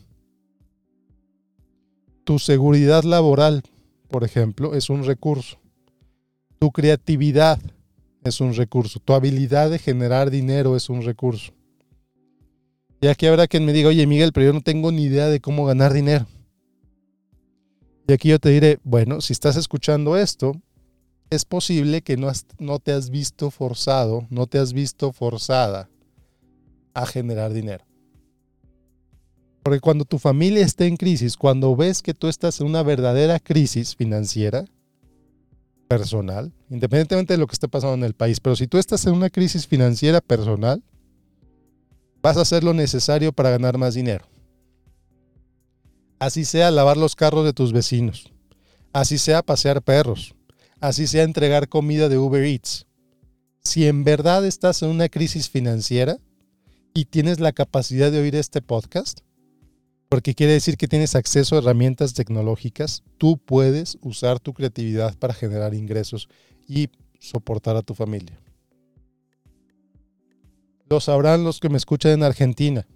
Tu 2.26 2.40
seguridad 2.40 3.04
laboral, 3.04 3.62
por 4.08 4.24
ejemplo, 4.24 4.74
es 4.74 4.90
un 4.90 5.04
recurso. 5.04 5.60
Tu 6.58 6.72
creatividad 6.72 7.60
es 8.24 8.40
un 8.40 8.52
recurso. 8.52 8.98
Tu 8.98 9.12
habilidad 9.12 9.70
de 9.70 9.78
generar 9.78 10.32
dinero 10.32 10.74
es 10.74 10.90
un 10.90 11.02
recurso. 11.02 11.52
Y 13.00 13.06
aquí 13.06 13.26
habrá 13.26 13.46
quien 13.46 13.64
me 13.64 13.72
diga, 13.72 13.90
oye 13.90 14.08
Miguel, 14.08 14.32
pero 14.32 14.46
yo 14.46 14.52
no 14.52 14.60
tengo 14.60 14.90
ni 14.90 15.04
idea 15.04 15.28
de 15.28 15.38
cómo 15.38 15.66
ganar 15.66 15.92
dinero. 15.92 16.26
Y 18.08 18.12
aquí 18.12 18.30
yo 18.30 18.40
te 18.40 18.48
diré, 18.48 18.80
bueno, 18.82 19.20
si 19.20 19.32
estás 19.32 19.54
escuchando 19.54 20.16
esto, 20.16 20.60
es 21.30 21.44
posible 21.44 22.02
que 22.02 22.16
no, 22.16 22.32
no 22.58 22.80
te 22.80 22.90
has 22.90 23.08
visto 23.08 23.52
forzado, 23.52 24.26
no 24.30 24.48
te 24.48 24.58
has 24.58 24.72
visto 24.72 25.12
forzada 25.12 25.88
a 26.92 27.06
generar 27.06 27.52
dinero. 27.52 27.85
Porque 29.66 29.80
cuando 29.80 30.04
tu 30.04 30.20
familia 30.20 30.64
está 30.64 30.84
en 30.84 30.96
crisis, 30.96 31.36
cuando 31.36 31.74
ves 31.74 32.00
que 32.00 32.14
tú 32.14 32.28
estás 32.28 32.60
en 32.60 32.68
una 32.68 32.84
verdadera 32.84 33.40
crisis 33.40 33.96
financiera, 33.96 34.64
personal, 35.88 36.52
independientemente 36.70 37.32
de 37.32 37.38
lo 37.38 37.48
que 37.48 37.54
esté 37.54 37.66
pasando 37.66 37.94
en 37.94 38.04
el 38.04 38.14
país, 38.14 38.38
pero 38.38 38.54
si 38.54 38.68
tú 38.68 38.78
estás 38.78 39.04
en 39.06 39.14
una 39.14 39.28
crisis 39.28 39.66
financiera 39.66 40.20
personal, 40.20 40.84
vas 42.22 42.36
a 42.36 42.42
hacer 42.42 42.62
lo 42.62 42.74
necesario 42.74 43.32
para 43.32 43.50
ganar 43.50 43.76
más 43.76 43.94
dinero. 43.94 44.24
Así 46.20 46.44
sea 46.44 46.70
lavar 46.70 46.96
los 46.96 47.16
carros 47.16 47.44
de 47.44 47.52
tus 47.52 47.72
vecinos. 47.72 48.32
Así 48.92 49.18
sea 49.18 49.42
pasear 49.42 49.82
perros. 49.82 50.36
Así 50.78 51.08
sea 51.08 51.24
entregar 51.24 51.68
comida 51.68 52.08
de 52.08 52.18
Uber 52.18 52.44
Eats. 52.44 52.86
Si 53.64 53.88
en 53.88 54.04
verdad 54.04 54.46
estás 54.46 54.82
en 54.82 54.90
una 54.90 55.08
crisis 55.08 55.50
financiera 55.50 56.18
y 56.94 57.06
tienes 57.06 57.40
la 57.40 57.50
capacidad 57.50 58.12
de 58.12 58.20
oír 58.20 58.36
este 58.36 58.62
podcast, 58.62 59.25
porque 60.08 60.34
quiere 60.34 60.52
decir 60.52 60.76
que 60.76 60.88
tienes 60.88 61.14
acceso 61.14 61.56
a 61.56 61.58
herramientas 61.58 62.14
tecnológicas, 62.14 63.02
tú 63.18 63.38
puedes 63.38 63.98
usar 64.02 64.40
tu 64.40 64.52
creatividad 64.54 65.16
para 65.18 65.34
generar 65.34 65.74
ingresos 65.74 66.28
y 66.68 66.88
soportar 67.18 67.76
a 67.76 67.82
tu 67.82 67.94
familia. 67.94 68.38
Lo 70.88 71.00
sabrán 71.00 71.42
los 71.42 71.58
que 71.58 71.68
me 71.68 71.76
escuchan 71.76 72.12
en 72.12 72.22
Argentina. 72.22 72.86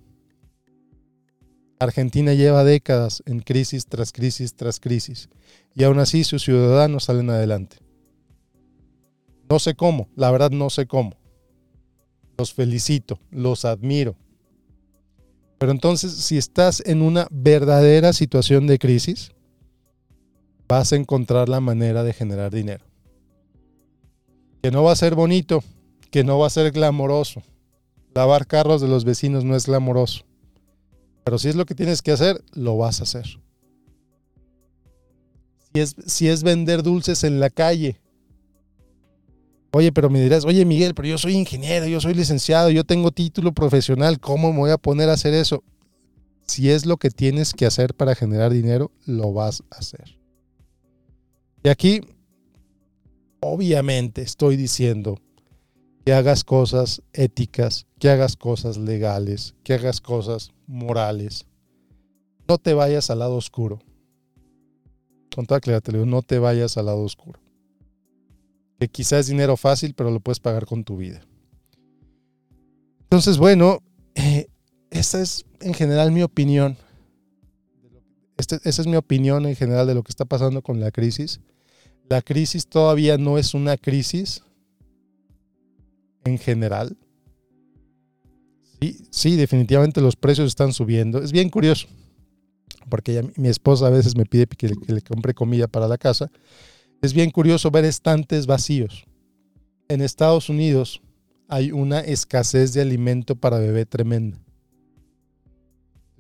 Argentina 1.80 2.34
lleva 2.34 2.62
décadas 2.62 3.22
en 3.26 3.40
crisis 3.40 3.86
tras 3.86 4.12
crisis 4.12 4.54
tras 4.54 4.78
crisis 4.78 5.28
y 5.74 5.84
aún 5.84 5.98
así 5.98 6.24
sus 6.24 6.44
ciudadanos 6.44 7.04
salen 7.04 7.30
adelante. 7.30 7.78
No 9.48 9.58
sé 9.58 9.74
cómo, 9.74 10.08
la 10.14 10.30
verdad 10.30 10.50
no 10.50 10.70
sé 10.70 10.86
cómo. 10.86 11.16
Los 12.38 12.54
felicito, 12.54 13.18
los 13.30 13.64
admiro. 13.64 14.14
Pero 15.60 15.72
entonces, 15.72 16.12
si 16.14 16.38
estás 16.38 16.82
en 16.86 17.02
una 17.02 17.28
verdadera 17.30 18.14
situación 18.14 18.66
de 18.66 18.78
crisis, 18.78 19.32
vas 20.66 20.94
a 20.94 20.96
encontrar 20.96 21.50
la 21.50 21.60
manera 21.60 22.02
de 22.02 22.14
generar 22.14 22.50
dinero. 22.50 22.86
Que 24.62 24.70
no 24.70 24.82
va 24.82 24.92
a 24.92 24.96
ser 24.96 25.14
bonito, 25.14 25.62
que 26.10 26.24
no 26.24 26.38
va 26.38 26.46
a 26.46 26.50
ser 26.50 26.72
glamoroso. 26.72 27.42
Lavar 28.14 28.46
carros 28.46 28.80
de 28.80 28.88
los 28.88 29.04
vecinos 29.04 29.44
no 29.44 29.54
es 29.54 29.66
glamoroso. 29.66 30.24
Pero 31.24 31.38
si 31.38 31.50
es 31.50 31.56
lo 31.56 31.66
que 31.66 31.74
tienes 31.74 32.00
que 32.00 32.12
hacer, 32.12 32.42
lo 32.54 32.78
vas 32.78 33.00
a 33.00 33.02
hacer. 33.02 33.26
Si 35.74 35.80
es, 35.82 35.94
si 36.06 36.28
es 36.28 36.42
vender 36.42 36.82
dulces 36.82 37.22
en 37.22 37.38
la 37.38 37.50
calle. 37.50 38.00
Oye, 39.72 39.92
pero 39.92 40.10
me 40.10 40.20
dirás, 40.20 40.44
oye 40.44 40.64
Miguel, 40.64 40.94
pero 40.94 41.06
yo 41.06 41.16
soy 41.16 41.34
ingeniero, 41.36 41.86
yo 41.86 42.00
soy 42.00 42.14
licenciado, 42.14 42.70
yo 42.70 42.84
tengo 42.84 43.12
título 43.12 43.52
profesional, 43.52 44.18
¿cómo 44.18 44.52
me 44.52 44.58
voy 44.58 44.70
a 44.70 44.78
poner 44.78 45.08
a 45.08 45.12
hacer 45.12 45.32
eso? 45.32 45.62
Si 46.46 46.70
es 46.70 46.86
lo 46.86 46.96
que 46.96 47.10
tienes 47.10 47.54
que 47.54 47.66
hacer 47.66 47.94
para 47.94 48.16
generar 48.16 48.52
dinero, 48.52 48.90
lo 49.06 49.32
vas 49.32 49.62
a 49.70 49.76
hacer. 49.78 50.18
Y 51.62 51.68
aquí, 51.68 52.00
obviamente, 53.38 54.22
estoy 54.22 54.56
diciendo 54.56 55.20
que 56.04 56.14
hagas 56.14 56.42
cosas 56.42 57.02
éticas, 57.12 57.86
que 58.00 58.10
hagas 58.10 58.36
cosas 58.36 58.76
legales, 58.76 59.54
que 59.62 59.74
hagas 59.74 60.00
cosas 60.00 60.50
morales. 60.66 61.46
No 62.48 62.58
te 62.58 62.74
vayas 62.74 63.10
al 63.10 63.20
lado 63.20 63.36
oscuro. 63.36 63.78
Con 65.32 65.46
toda 65.46 65.60
claridad 65.60 65.82
te 65.82 65.92
digo, 65.92 66.06
no 66.06 66.22
te 66.22 66.40
vayas 66.40 66.76
al 66.76 66.86
lado 66.86 67.02
oscuro. 67.02 67.38
Que 68.80 68.88
quizás 68.88 69.20
es 69.20 69.26
dinero 69.28 69.56
fácil, 69.56 69.94
pero 69.94 70.10
lo 70.10 70.18
puedes 70.18 70.40
pagar 70.40 70.66
con 70.66 70.82
tu 70.82 70.96
vida. 70.96 71.20
Entonces, 73.02 73.38
bueno, 73.38 73.82
eh, 74.16 74.48
esa 74.90 75.20
es 75.20 75.44
en 75.60 75.74
general 75.74 76.10
mi 76.10 76.22
opinión. 76.22 76.76
Este, 78.36 78.58
esa 78.64 78.82
es 78.82 78.88
mi 78.88 78.96
opinión 78.96 79.46
en 79.46 79.54
general 79.54 79.86
de 79.86 79.94
lo 79.94 80.02
que 80.02 80.10
está 80.10 80.24
pasando 80.24 80.62
con 80.62 80.80
la 80.80 80.90
crisis. 80.90 81.40
La 82.08 82.22
crisis 82.22 82.66
todavía 82.66 83.18
no 83.18 83.38
es 83.38 83.54
una 83.54 83.76
crisis 83.76 84.42
en 86.24 86.38
general. 86.38 86.96
Sí, 88.80 89.04
sí, 89.10 89.36
definitivamente 89.36 90.00
los 90.00 90.16
precios 90.16 90.48
están 90.48 90.72
subiendo. 90.72 91.22
Es 91.22 91.32
bien 91.32 91.50
curioso, 91.50 91.86
porque 92.88 93.30
mi 93.36 93.48
esposa 93.48 93.86
a 93.86 93.90
veces 93.90 94.16
me 94.16 94.24
pide 94.24 94.46
que 94.46 94.72
le, 94.86 95.02
compre 95.02 95.34
comida 95.34 95.68
para 95.68 95.86
la 95.86 95.98
casa. 95.98 96.30
Es 97.02 97.14
bien 97.14 97.30
curioso 97.30 97.70
ver 97.70 97.86
estantes 97.86 98.46
vacíos. 98.46 99.06
En 99.88 100.02
Estados 100.02 100.50
Unidos 100.50 101.00
hay 101.48 101.72
una 101.72 102.00
escasez 102.00 102.74
de 102.74 102.82
alimento 102.82 103.36
para 103.36 103.58
bebé 103.58 103.86
tremenda. 103.86 104.38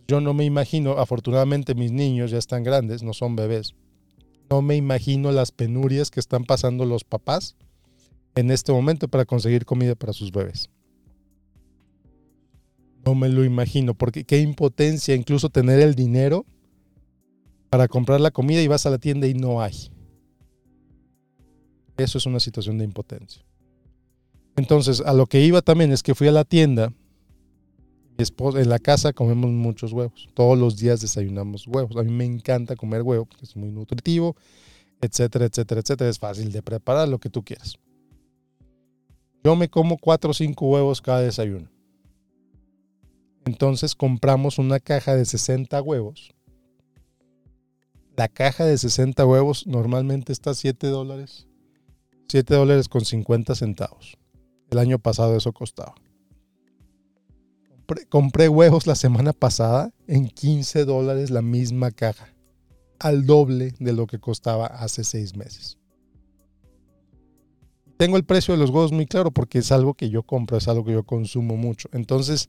Yo 0.08 0.22
no 0.22 0.32
me 0.32 0.46
imagino, 0.46 0.92
afortunadamente 0.92 1.74
mis 1.74 1.92
niños 1.92 2.30
ya 2.30 2.38
están 2.38 2.64
grandes, 2.64 3.02
no 3.02 3.12
son 3.12 3.36
bebés. 3.36 3.74
No 4.48 4.62
me 4.62 4.74
imagino 4.74 5.30
las 5.32 5.52
penurias 5.52 6.10
que 6.10 6.18
están 6.18 6.44
pasando 6.44 6.86
los 6.86 7.04
papás 7.04 7.56
en 8.34 8.50
este 8.50 8.72
momento 8.72 9.06
para 9.06 9.26
conseguir 9.26 9.66
comida 9.66 9.94
para 9.94 10.14
sus 10.14 10.32
bebés. 10.32 10.70
No 13.04 13.14
me 13.14 13.28
lo 13.28 13.44
imagino, 13.44 13.92
porque 13.92 14.24
qué 14.24 14.38
impotencia 14.40 15.14
incluso 15.14 15.50
tener 15.50 15.78
el 15.80 15.94
dinero 15.94 16.46
para 17.68 17.86
comprar 17.86 18.20
la 18.20 18.30
comida 18.30 18.62
y 18.62 18.66
vas 18.66 18.86
a 18.86 18.90
la 18.90 18.98
tienda 18.98 19.26
y 19.26 19.34
no 19.34 19.60
hay. 19.60 19.90
Eso 22.02 22.18
es 22.18 22.26
una 22.26 22.40
situación 22.40 22.78
de 22.78 22.84
impotencia. 22.84 23.42
Entonces, 24.56 25.00
a 25.00 25.12
lo 25.12 25.26
que 25.26 25.40
iba 25.40 25.62
también 25.62 25.92
es 25.92 26.02
que 26.02 26.14
fui 26.14 26.28
a 26.28 26.32
la 26.32 26.44
tienda. 26.44 26.92
Mi 28.18 28.22
esposa, 28.22 28.60
en 28.60 28.68
la 28.68 28.78
casa 28.78 29.12
comemos 29.12 29.50
muchos 29.50 29.92
huevos. 29.92 30.28
Todos 30.34 30.58
los 30.58 30.76
días 30.76 31.00
desayunamos 31.00 31.66
huevos. 31.66 31.96
A 31.96 32.02
mí 32.02 32.12
me 32.12 32.24
encanta 32.24 32.76
comer 32.76 33.02
huevo, 33.02 33.28
es 33.40 33.56
muy 33.56 33.70
nutritivo, 33.70 34.36
etcétera, 35.00 35.46
etcétera, 35.46 35.80
etcétera. 35.80 36.10
Es 36.10 36.18
fácil 36.18 36.52
de 36.52 36.62
preparar, 36.62 37.08
lo 37.08 37.18
que 37.18 37.30
tú 37.30 37.42
quieras. 37.42 37.76
Yo 39.42 39.56
me 39.56 39.70
como 39.70 39.96
cuatro 39.96 40.32
o 40.32 40.34
cinco 40.34 40.66
huevos 40.66 41.00
cada 41.00 41.22
desayuno. 41.22 41.70
Entonces 43.46 43.94
compramos 43.94 44.58
una 44.58 44.80
caja 44.80 45.16
de 45.16 45.24
60 45.24 45.80
huevos. 45.80 46.34
La 48.16 48.28
caja 48.28 48.66
de 48.66 48.76
60 48.76 49.24
huevos 49.24 49.66
normalmente 49.66 50.32
está 50.32 50.50
a 50.50 50.54
7 50.54 50.88
dólares. 50.88 51.46
7 52.30 52.54
dólares 52.54 52.88
con 52.88 53.04
50 53.04 53.56
centavos. 53.56 54.16
El 54.70 54.78
año 54.78 55.00
pasado 55.00 55.36
eso 55.36 55.52
costaba. 55.52 55.96
Compré, 58.08 58.48
huevos 58.48 58.86
la 58.86 58.94
semana 58.94 59.32
pasada 59.32 59.92
en 60.06 60.28
15 60.28 60.84
dólares 60.84 61.30
la 61.30 61.42
misma 61.42 61.90
caja. 61.90 62.32
Al 63.00 63.26
doble 63.26 63.74
de 63.80 63.92
lo 63.92 64.06
que 64.06 64.20
costaba 64.20 64.66
hace 64.66 65.02
6 65.02 65.34
meses 65.34 65.78
Tengo 67.96 68.18
el 68.18 68.24
precio 68.24 68.52
de 68.54 68.60
los 68.60 68.70
huevos 68.70 68.92
muy 68.92 69.06
claro 69.06 69.32
porque 69.32 69.58
es 69.58 69.72
algo 69.72 69.94
que 69.94 70.10
yo 70.10 70.22
compro, 70.22 70.56
es 70.58 70.68
algo 70.68 70.84
que 70.84 70.92
yo 70.92 71.02
consumo 71.02 71.56
mucho. 71.56 71.88
Entonces, 71.92 72.48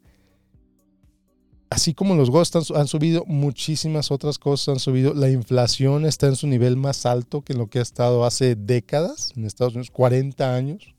así 1.71 1.93
como 1.93 2.15
los 2.15 2.29
huevos 2.29 2.53
han 2.75 2.87
subido, 2.87 3.23
muchísimas 3.25 4.11
otras 4.11 4.37
cosas 4.37 4.73
han 4.73 4.79
subido. 4.79 5.13
La 5.13 5.29
inflación 5.29 6.05
está 6.05 6.27
en 6.27 6.35
su 6.35 6.45
nivel 6.45 6.75
más 6.75 7.05
alto 7.05 7.41
que 7.41 7.53
en 7.53 7.59
lo 7.59 7.67
que 7.67 7.79
ha 7.79 7.81
estado 7.81 8.25
hace 8.25 8.55
décadas 8.55 9.31
en 9.35 9.45
Estados 9.45 9.73
Unidos, 9.73 9.89
40 9.89 10.53
años. 10.53 10.93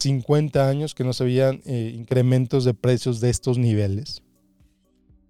50 0.00 0.68
años 0.68 0.94
que 0.94 1.04
no 1.04 1.12
se 1.12 1.24
veían 1.24 1.62
eh, 1.64 1.94
incrementos 1.94 2.64
de 2.64 2.74
precios 2.74 3.20
de 3.20 3.30
estos 3.30 3.56
niveles. 3.56 4.22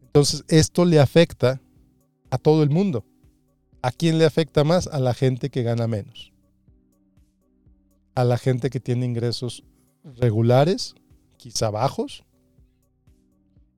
Entonces, 0.06 0.42
esto 0.48 0.86
le 0.86 1.00
afecta 1.00 1.60
a 2.30 2.38
todo 2.38 2.62
el 2.62 2.70
mundo. 2.70 3.04
¿A 3.82 3.92
quién 3.92 4.18
le 4.18 4.24
afecta 4.24 4.64
más? 4.64 4.86
A 4.86 4.98
la 5.00 5.12
gente 5.12 5.50
que 5.50 5.62
gana 5.62 5.86
menos. 5.86 6.32
A 8.14 8.24
la 8.24 8.38
gente 8.38 8.70
que 8.70 8.80
tiene 8.80 9.04
ingresos 9.04 9.64
regulares, 10.02 10.94
quizá 11.36 11.68
bajos. 11.68 12.24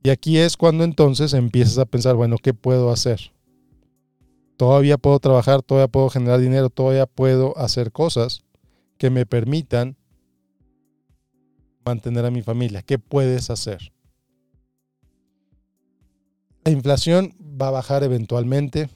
Y 0.03 0.11
aquí 0.11 0.38
es 0.38 0.57
cuando 0.57 0.85
entonces 0.85 1.33
empiezas 1.33 1.79
a 1.79 1.87
pensar, 1.87 2.15
bueno, 2.15 2.37
¿qué 2.38 2.55
puedo 2.55 2.91
hacer? 2.91 3.33
Todavía 4.57 4.97
puedo 4.99 5.19
trabajar, 5.19 5.62
todavía 5.62 5.88
puedo 5.88 6.09
generar 6.09 6.41
dinero, 6.41 6.71
todavía 6.71 7.07
puedo 7.07 7.57
hacer 7.59 7.93
cosas 7.93 8.45
que 8.99 9.11
me 9.11 9.26
permitan 9.26 9.97
mantener 11.85 12.25
a 12.25 12.31
mi 12.31 12.43
familia. 12.43 12.83
¿Qué 12.83 12.99
puedes 12.99 13.50
hacer? 13.50 13.93
La 16.65 16.73
inflación 16.73 17.35
va 17.41 17.69
a 17.69 17.73
bajar 17.73 18.03
eventualmente, 18.03 18.88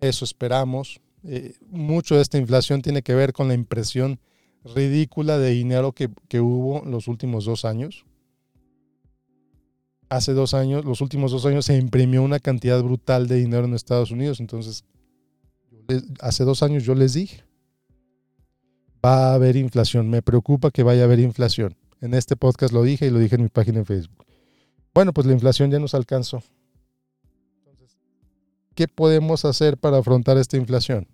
eso 0.00 0.24
esperamos. 0.24 1.00
Eh, 1.24 1.54
mucho 1.68 2.16
de 2.16 2.22
esta 2.22 2.38
inflación 2.38 2.82
tiene 2.82 3.02
que 3.02 3.14
ver 3.14 3.32
con 3.32 3.48
la 3.48 3.54
impresión 3.54 4.18
ridícula 4.64 5.38
de 5.38 5.50
dinero 5.50 5.92
que, 5.92 6.08
que 6.28 6.40
hubo 6.40 6.84
los 6.84 7.08
últimos 7.08 7.44
dos 7.44 7.64
años. 7.64 8.04
Hace 10.12 10.34
dos 10.34 10.52
años, 10.52 10.84
los 10.84 11.00
últimos 11.00 11.32
dos 11.32 11.46
años, 11.46 11.64
se 11.64 11.74
imprimió 11.78 12.22
una 12.22 12.38
cantidad 12.38 12.82
brutal 12.82 13.28
de 13.28 13.36
dinero 13.36 13.64
en 13.64 13.72
Estados 13.72 14.10
Unidos. 14.10 14.40
Entonces, 14.40 14.84
hace 16.20 16.44
dos 16.44 16.62
años 16.62 16.84
yo 16.84 16.94
les 16.94 17.14
dije, 17.14 17.44
va 19.02 19.30
a 19.30 19.34
haber 19.34 19.56
inflación. 19.56 20.10
Me 20.10 20.20
preocupa 20.20 20.70
que 20.70 20.82
vaya 20.82 21.00
a 21.00 21.04
haber 21.06 21.18
inflación. 21.18 21.78
En 22.02 22.12
este 22.12 22.36
podcast 22.36 22.74
lo 22.74 22.82
dije 22.82 23.06
y 23.06 23.10
lo 23.10 23.20
dije 23.20 23.36
en 23.36 23.44
mi 23.44 23.48
página 23.48 23.78
en 23.78 23.86
Facebook. 23.86 24.26
Bueno, 24.92 25.14
pues 25.14 25.26
la 25.26 25.32
inflación 25.32 25.70
ya 25.70 25.78
nos 25.78 25.94
alcanzó. 25.94 26.42
Entonces, 27.60 27.96
¿qué 28.74 28.88
podemos 28.88 29.46
hacer 29.46 29.78
para 29.78 29.96
afrontar 29.96 30.36
esta 30.36 30.58
inflación? 30.58 31.08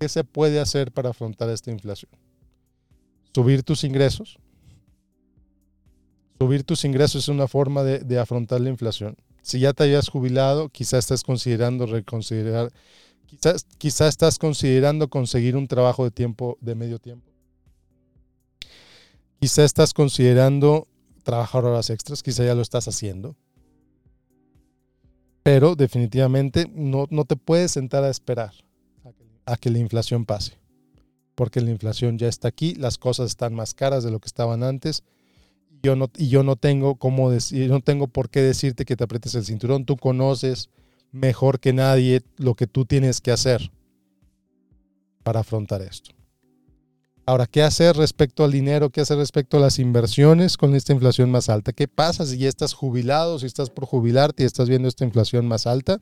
¿Qué 0.00 0.08
se 0.08 0.24
puede 0.24 0.60
hacer 0.60 0.92
para 0.92 1.10
afrontar 1.10 1.50
esta 1.50 1.70
inflación? 1.70 2.10
Subir 3.34 3.62
tus 3.64 3.84
ingresos. 3.84 4.38
Subir 6.42 6.64
tus 6.64 6.84
ingresos 6.84 7.22
es 7.22 7.28
una 7.28 7.46
forma 7.46 7.84
de, 7.84 8.18
afrontar 8.18 8.60
la 8.60 8.68
inflación. 8.68 9.16
Si 9.42 9.60
ya 9.60 9.72
te 9.72 9.84
hayas 9.84 10.08
jubilado, 10.08 10.70
quizás 10.70 10.98
estás 10.98 11.22
considerando 11.22 11.86
reconsiderar, 11.86 12.72
quizás, 13.26 13.64
quizás 13.78 14.08
estás 14.08 14.40
considerando 14.40 15.08
conseguir 15.08 15.54
un 15.54 15.68
trabajo 15.68 16.02
de 16.02 16.10
tiempo, 16.10 16.58
de 16.60 16.74
medio 16.74 16.98
tiempo 16.98 17.30
Quizá 19.38 19.62
estás 19.62 19.94
considerando 19.94 20.88
trabajar 21.22 21.64
horas 21.64 21.90
extras, 21.90 22.24
quizá 22.24 22.44
ya 22.44 22.56
lo 22.56 22.62
estás 22.62 22.88
haciendo. 22.88 23.36
Pero 25.44 25.76
definitivamente 25.76 26.68
no, 26.74 27.06
no 27.08 27.24
te 27.24 27.36
puedes 27.36 27.70
sentar 27.70 28.02
a 28.02 28.10
esperar 28.10 28.52
a 29.46 29.56
que 29.56 29.70
la 29.70 29.78
inflación 29.78 30.26
pase. 30.26 30.58
Porque 31.36 31.60
la 31.60 31.70
inflación 31.70 32.18
ya 32.18 32.26
está 32.26 32.48
aquí, 32.48 32.74
las 32.74 32.98
cosas 32.98 33.28
están 33.28 33.54
más 33.54 33.74
caras 33.74 34.02
de 34.02 34.10
lo 34.10 34.18
que 34.18 34.26
estaban 34.26 34.64
antes. 34.64 35.04
Yo 35.82 35.96
no, 35.96 36.10
y 36.16 36.28
yo 36.28 36.42
no 36.44 36.56
tengo 36.56 36.96
cómo 36.96 37.30
decir, 37.30 37.68
no 37.68 37.80
tengo 37.80 38.06
por 38.06 38.30
qué 38.30 38.40
decirte 38.40 38.84
que 38.84 38.96
te 38.96 39.04
aprietes 39.04 39.34
el 39.34 39.44
cinturón. 39.44 39.84
Tú 39.84 39.96
conoces 39.96 40.70
mejor 41.10 41.60
que 41.60 41.72
nadie 41.72 42.22
lo 42.36 42.54
que 42.54 42.66
tú 42.66 42.84
tienes 42.84 43.20
que 43.20 43.32
hacer 43.32 43.72
para 45.22 45.40
afrontar 45.40 45.82
esto. 45.82 46.12
Ahora, 47.24 47.46
¿qué 47.46 47.62
hacer 47.62 47.96
respecto 47.96 48.42
al 48.42 48.50
dinero? 48.50 48.90
¿Qué 48.90 49.00
hacer 49.00 49.16
respecto 49.16 49.56
a 49.56 49.60
las 49.60 49.78
inversiones 49.78 50.56
con 50.56 50.74
esta 50.74 50.92
inflación 50.92 51.30
más 51.30 51.48
alta? 51.48 51.72
¿Qué 51.72 51.86
pasa 51.86 52.26
si 52.26 52.36
ya 52.38 52.48
estás 52.48 52.74
jubilado, 52.74 53.38
si 53.38 53.46
estás 53.46 53.70
por 53.70 53.86
jubilarte 53.86 54.42
y 54.42 54.46
estás 54.46 54.68
viendo 54.68 54.88
esta 54.88 55.04
inflación 55.04 55.46
más 55.46 55.68
alta? 55.68 56.00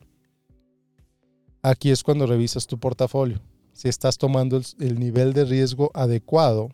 Aquí 1.63 1.91
es 1.91 2.03
cuando 2.03 2.27
revisas 2.27 2.67
tu 2.67 2.79
portafolio. 2.79 3.39
Si 3.75 3.89
estás 3.89 4.17
tomando 4.17 4.61
el, 4.79 4.99
nivel 4.99 5.35
de 5.35 5.45
riesgo 5.45 5.91
adecuado 5.93 6.71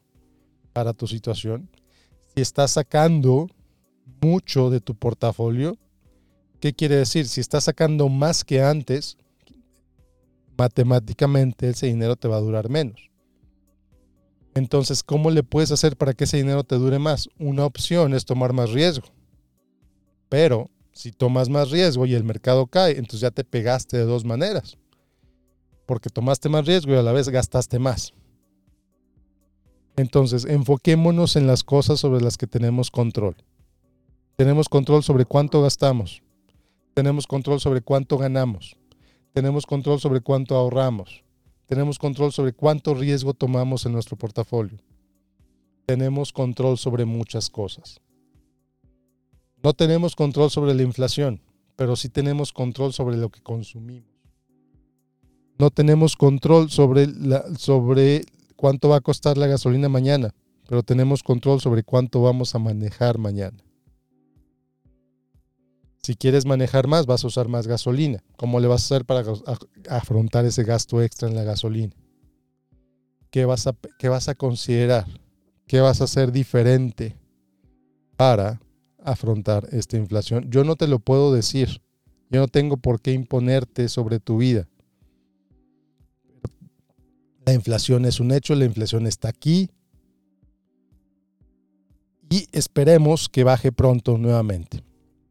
para 0.72 0.92
tu 0.92 1.08
situación, 1.08 1.68
si 2.36 2.42
estás 2.42 2.72
sacando 2.72 3.48
mucho 4.20 4.68
de 4.68 4.80
tu 4.80 4.94
portafolio, 4.94 5.78
¿qué 6.60 6.74
quiere 6.74 6.96
decir? 6.96 7.26
Si 7.26 7.40
estás 7.40 7.64
sacando 7.64 8.10
más 8.10 8.44
que 8.44 8.62
antes, 8.62 9.16
matemáticamente 10.58 11.70
ese 11.70 11.86
dinero 11.86 12.14
te 12.14 12.28
va 12.28 12.36
a 12.36 12.40
durar 12.40 12.68
menos. 12.68 13.10
Entonces, 14.54 15.02
¿cómo 15.02 15.30
le 15.30 15.44
puedes 15.44 15.72
hacer 15.72 15.96
para 15.96 16.12
que 16.12 16.24
ese 16.24 16.36
dinero 16.36 16.62
te 16.62 16.76
dure 16.76 16.98
más? 16.98 17.26
Una 17.38 17.64
opción 17.64 18.12
es 18.12 18.26
tomar 18.26 18.52
más 18.52 18.70
riesgo. 18.70 19.06
Pero 20.28 20.68
si 20.92 21.12
tomas 21.12 21.48
más 21.48 21.70
riesgo 21.70 22.04
y 22.04 22.12
el 22.12 22.24
mercado 22.24 22.66
cae, 22.66 22.92
entonces 22.98 23.20
ya 23.20 23.30
te 23.30 23.44
pegaste 23.44 23.96
de 23.96 24.04
dos 24.04 24.26
maneras. 24.26 24.76
Porque 25.86 26.10
tomaste 26.10 26.50
más 26.50 26.66
riesgo 26.66 26.92
y 26.92 26.96
a 26.96 27.02
la 27.02 27.12
vez 27.12 27.30
gastaste 27.30 27.78
más. 27.78 28.12
Entonces, 29.96 30.44
enfoquémonos 30.44 31.36
en 31.36 31.46
las 31.46 31.64
cosas 31.64 32.00
sobre 32.00 32.22
las 32.22 32.36
que 32.36 32.46
tenemos 32.46 32.90
control. 32.90 33.36
Tenemos 34.36 34.68
control 34.68 35.02
sobre 35.02 35.24
cuánto 35.24 35.62
gastamos. 35.62 36.22
Tenemos 36.94 37.26
control 37.26 37.60
sobre 37.60 37.80
cuánto 37.80 38.18
ganamos. 38.18 38.76
Tenemos 39.32 39.66
control 39.66 40.00
sobre 40.00 40.20
cuánto 40.20 40.56
ahorramos 40.56 41.26
tenemos 41.66 41.98
control 41.98 42.32
sobre 42.32 42.52
cuánto 42.52 42.94
riesgo 42.94 43.34
tomamos 43.34 43.86
en 43.86 43.92
nuestro 43.92 44.16
portafolio. 44.16 44.78
Tenemos 45.84 46.32
control 46.32 46.78
sobre 46.78 47.04
muchas 47.04 47.50
cosas. 47.50 48.00
No 49.62 49.72
tenemos 49.72 50.14
control 50.14 50.50
sobre 50.50 50.74
la 50.74 50.82
inflación, 50.82 51.40
pero 51.74 51.96
sí 51.96 52.08
tenemos 52.08 52.52
control 52.52 52.92
sobre 52.92 53.16
lo 53.16 53.30
que 53.30 53.40
consumimos. 53.40 54.08
No 55.58 55.70
tenemos 55.70 56.14
control 56.14 56.70
sobre, 56.70 57.08
la, 57.08 57.44
sobre 57.56 58.22
cuánto 58.56 58.88
va 58.88 58.96
a 58.96 59.00
costar 59.00 59.38
la 59.38 59.46
gasolina 59.46 59.88
mañana, 59.88 60.34
pero 60.68 60.82
tenemos 60.82 61.22
control 61.22 61.60
sobre 61.60 61.84
cuánto 61.84 62.22
vamos 62.22 62.54
a 62.54 62.58
manejar 62.58 63.18
mañana. 63.18 63.58
Si 66.02 66.14
quieres 66.14 66.46
manejar 66.46 66.86
más, 66.86 67.06
vas 67.06 67.24
a 67.24 67.26
usar 67.26 67.48
más 67.48 67.66
gasolina. 67.66 68.22
¿Cómo 68.36 68.60
le 68.60 68.68
vas 68.68 68.82
a 68.82 68.94
hacer 68.94 69.04
para 69.04 69.24
afrontar 69.90 70.44
ese 70.44 70.62
gasto 70.62 71.02
extra 71.02 71.28
en 71.28 71.34
la 71.34 71.42
gasolina? 71.42 71.92
¿Qué 73.30 73.44
vas 73.44 73.66
a, 73.66 73.76
qué 73.98 74.08
vas 74.08 74.28
a 74.28 74.36
considerar? 74.36 75.04
¿Qué 75.66 75.80
vas 75.80 76.00
a 76.00 76.04
hacer 76.04 76.30
diferente 76.30 77.16
para 78.16 78.60
afrontar 79.02 79.68
esta 79.72 79.96
inflación? 79.96 80.48
Yo 80.48 80.62
no 80.62 80.76
te 80.76 80.86
lo 80.86 81.00
puedo 81.00 81.34
decir. 81.34 81.82
Yo 82.30 82.40
no 82.40 82.46
tengo 82.46 82.76
por 82.76 83.00
qué 83.00 83.12
imponerte 83.12 83.88
sobre 83.88 84.20
tu 84.20 84.38
vida. 84.38 84.68
La 87.46 87.54
inflación 87.54 88.04
es 88.04 88.18
un 88.18 88.32
hecho, 88.32 88.56
la 88.56 88.64
inflación 88.64 89.06
está 89.06 89.28
aquí 89.28 89.70
y 92.28 92.48
esperemos 92.50 93.28
que 93.28 93.44
baje 93.44 93.70
pronto 93.70 94.18
nuevamente. 94.18 94.82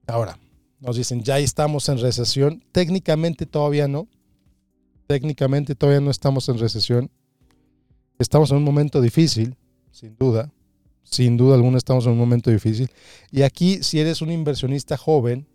Ahora, 0.08 0.40
nos 0.80 0.96
dicen, 0.96 1.24
ya 1.24 1.40
estamos 1.40 1.90
en 1.90 2.00
recesión. 2.00 2.64
Técnicamente 2.72 3.46
todavía 3.46 3.90
no. 3.90 4.08
Técnicamente 5.08 5.76
todavía 5.76 6.00
no 6.00 6.10
estamos 6.10 6.48
en 6.48 6.58
recesión. 6.58 7.12
Estamos 8.18 8.50
en 8.52 8.58
un 8.58 8.64
momento 8.64 9.02
difícil, 9.02 9.58
sin 9.92 10.16
duda. 10.16 10.54
Sin 11.04 11.36
duda 11.36 11.56
alguna 11.56 11.78
estamos 11.78 12.06
en 12.06 12.14
un 12.14 12.18
momento 12.18 12.50
difícil. 12.50 12.90
Y 13.30 13.42
aquí, 13.42 13.84
si 13.84 14.00
eres 14.00 14.22
un 14.22 14.32
inversionista 14.32 14.96
joven, 14.96 15.48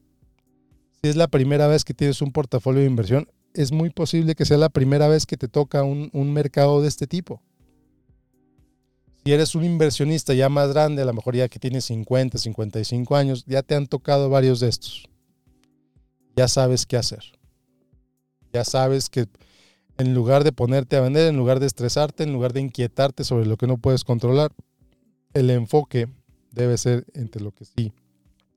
si 1.02 1.08
es 1.08 1.16
la 1.16 1.28
primera 1.28 1.68
vez 1.68 1.84
que 1.84 1.94
tienes 1.94 2.20
un 2.20 2.32
portafolio 2.32 2.80
de 2.80 2.86
inversión, 2.86 3.28
es 3.54 3.72
muy 3.72 3.90
posible 3.90 4.34
que 4.34 4.44
sea 4.44 4.56
la 4.56 4.68
primera 4.68 5.08
vez 5.08 5.26
que 5.26 5.36
te 5.36 5.48
toca 5.48 5.82
un, 5.82 6.10
un 6.12 6.32
mercado 6.32 6.82
de 6.82 6.88
este 6.88 7.06
tipo. 7.06 7.42
Si 9.24 9.32
eres 9.32 9.54
un 9.54 9.64
inversionista 9.64 10.32
ya 10.34 10.48
más 10.48 10.70
grande, 10.70 11.02
a 11.02 11.04
lo 11.04 11.12
mejor 11.12 11.36
ya 11.36 11.48
que 11.48 11.58
tienes 11.58 11.84
50, 11.86 12.38
55 12.38 13.16
años, 13.16 13.44
ya 13.46 13.62
te 13.62 13.74
han 13.74 13.86
tocado 13.86 14.30
varios 14.30 14.60
de 14.60 14.68
estos 14.68 15.10
ya 16.36 16.48
sabes 16.48 16.86
qué 16.86 16.96
hacer. 16.96 17.22
Ya 18.52 18.64
sabes 18.64 19.08
que 19.08 19.26
en 19.98 20.14
lugar 20.14 20.44
de 20.44 20.52
ponerte 20.52 20.96
a 20.96 21.00
vender, 21.00 21.28
en 21.28 21.36
lugar 21.36 21.60
de 21.60 21.66
estresarte, 21.66 22.22
en 22.22 22.32
lugar 22.32 22.52
de 22.52 22.60
inquietarte 22.60 23.24
sobre 23.24 23.46
lo 23.46 23.56
que 23.56 23.66
no 23.66 23.76
puedes 23.76 24.04
controlar, 24.04 24.50
el 25.34 25.50
enfoque 25.50 26.08
debe 26.50 26.78
ser 26.78 27.04
entre 27.14 27.42
lo 27.42 27.52
que 27.52 27.64
sí. 27.64 27.92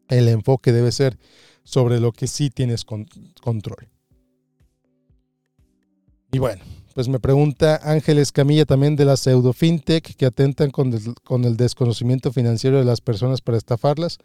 El 0.07 0.29
enfoque 0.29 0.71
debe 0.71 0.91
ser 0.91 1.17
sobre 1.63 1.99
lo 1.99 2.11
que 2.11 2.27
sí 2.27 2.49
tienes 2.49 2.85
control. 2.85 3.89
Y 6.33 6.39
bueno, 6.39 6.63
pues 6.95 7.07
me 7.07 7.19
pregunta 7.19 7.79
Ángeles 7.83 8.31
Camilla 8.31 8.65
también 8.65 8.95
de 8.95 9.05
la 9.05 9.17
pseudo 9.17 9.53
fintech 9.53 10.15
que 10.15 10.25
atentan 10.25 10.71
con 10.71 10.91
el, 10.91 11.13
con 11.23 11.45
el 11.45 11.57
desconocimiento 11.57 12.31
financiero 12.31 12.79
de 12.79 12.85
las 12.85 13.01
personas 13.01 13.39
para 13.39 13.55
estafarlas. 13.59 14.17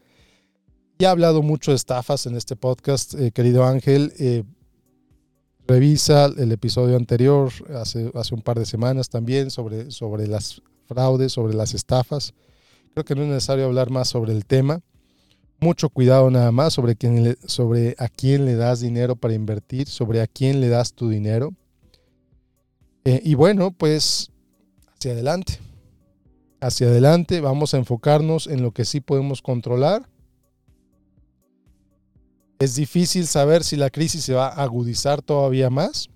Ya 0.99 1.09
he 1.09 1.11
hablado 1.11 1.43
mucho 1.43 1.73
de 1.73 1.77
estafas 1.77 2.25
en 2.25 2.35
este 2.35 2.57
podcast, 2.57 3.13
eh, 3.13 3.31
querido 3.31 3.67
Ángel. 3.67 4.15
Eh, 4.19 4.43
revisa 5.67 6.33
el 6.35 6.51
episodio 6.51 6.97
anterior, 6.97 7.53
hace, 7.77 8.11
hace 8.15 8.35
un 8.35 8.41
par 8.41 8.59
de 8.59 8.65
semanas 8.65 9.11
también, 9.11 9.51
sobre, 9.51 9.91
sobre 9.91 10.27
las 10.27 10.63
fraudes, 10.87 11.33
sobre 11.33 11.53
las 11.53 11.75
estafas. 11.75 12.33
Creo 12.95 13.05
que 13.05 13.15
no 13.15 13.23
es 13.25 13.29
necesario 13.29 13.67
hablar 13.67 13.91
más 13.91 14.09
sobre 14.09 14.33
el 14.33 14.47
tema. 14.47 14.81
Mucho 15.61 15.91
cuidado 15.91 16.31
nada 16.31 16.53
más 16.53 16.73
sobre, 16.73 16.97
quién 16.97 17.37
sobre 17.45 17.97
a 17.99 18.09
quién 18.09 18.47
le 18.47 18.55
das 18.55 18.81
dinero 18.81 19.15
para 19.15 19.35
invertir, 19.35 19.89
sobre 19.89 20.23
a 20.23 20.27
quién 20.27 20.63
le 20.63 20.71
das 20.71 20.95
tu 20.95 21.11
dinero. 21.11 21.53
Eh, 23.09 23.23
y 23.25 23.35
bueno, 23.37 23.71
pues 23.71 24.31
hacia 24.95 25.13
adelante. 25.13 25.59
Hacia 26.61 26.89
adelante 26.89 27.41
vamos 27.41 27.73
a 27.73 27.79
enfocarnos 27.79 28.47
en 28.47 28.61
lo 28.61 28.73
que 28.73 28.85
sí 28.85 29.01
podemos 29.01 29.41
controlar. 29.41 30.07
Es 32.59 32.75
difícil 32.75 33.27
saber 33.27 33.65
si 33.65 33.77
la 33.77 33.89
crisis 33.89 34.25
se 34.25 34.35
va 34.35 34.49
a 34.49 34.63
agudizar 34.63 35.23
todavía 35.23 35.71
más. 35.71 36.11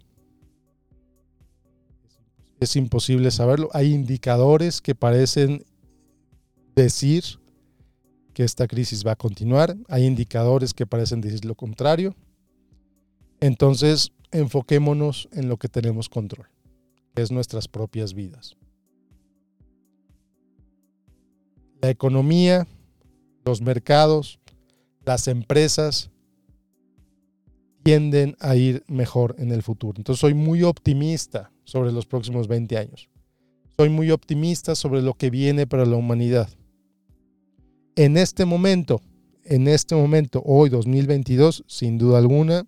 Es 2.61 2.77
imposible 2.77 3.31
saberlo. 3.31 3.71
Hay 3.73 3.95
indicadores 3.95 4.83
que 4.83 4.95
parecen 4.95 5.65
decir 6.77 7.25
que 8.35 8.45
esta 8.45 8.69
crisis 8.69 9.03
va 9.03 9.13
a 9.13 9.17
continuar. 9.17 9.79
Hay 9.89 10.05
indicadores 10.05 10.75
que 10.75 10.85
parecen 10.85 11.23
decir 11.23 11.47
lo 11.47 11.55
contrario. 11.55 12.15
Entonces, 13.41 14.13
enfoquémonos 14.31 15.31
en 15.33 15.49
lo 15.49 15.57
que 15.57 15.69
tenemos 15.69 16.11
control, 16.11 16.49
que 17.15 17.23
es 17.23 17.31
nuestras 17.31 17.69
propias 17.69 18.15
vidas. 18.15 18.57
La 21.81 21.91
economía, 21.91 22.67
los 23.45 23.61
mercados, 23.61 24.39
las 25.05 25.27
empresas 25.29 26.11
tienden 27.83 28.37
a 28.39 28.55
ir 28.55 28.85
mejor 28.87 29.35
en 29.39 29.51
el 29.51 29.63
futuro. 29.63 29.95
Entonces 29.99 30.21
soy 30.21 30.35
muy 30.35 30.63
optimista 30.63 31.51
sobre 31.65 31.91
los 31.91 32.07
próximos 32.07 32.47
20 32.47 32.79
años. 32.79 33.09
Soy 33.77 33.89
muy 33.89 34.11
optimista 34.11 34.75
sobre 34.75 35.03
lo 35.03 35.15
que 35.15 35.31
viene 35.31 35.67
para 35.67 35.85
la 35.85 35.97
humanidad 35.97 36.49
en 37.97 38.17
este 38.17 38.45
momento, 38.45 39.01
en 39.45 39.69
este 39.69 39.95
momento, 39.95 40.43
hoy 40.45 40.71
2022, 40.71 41.65
sin 41.67 41.99
duda 41.99 42.19
alguna, 42.19 42.67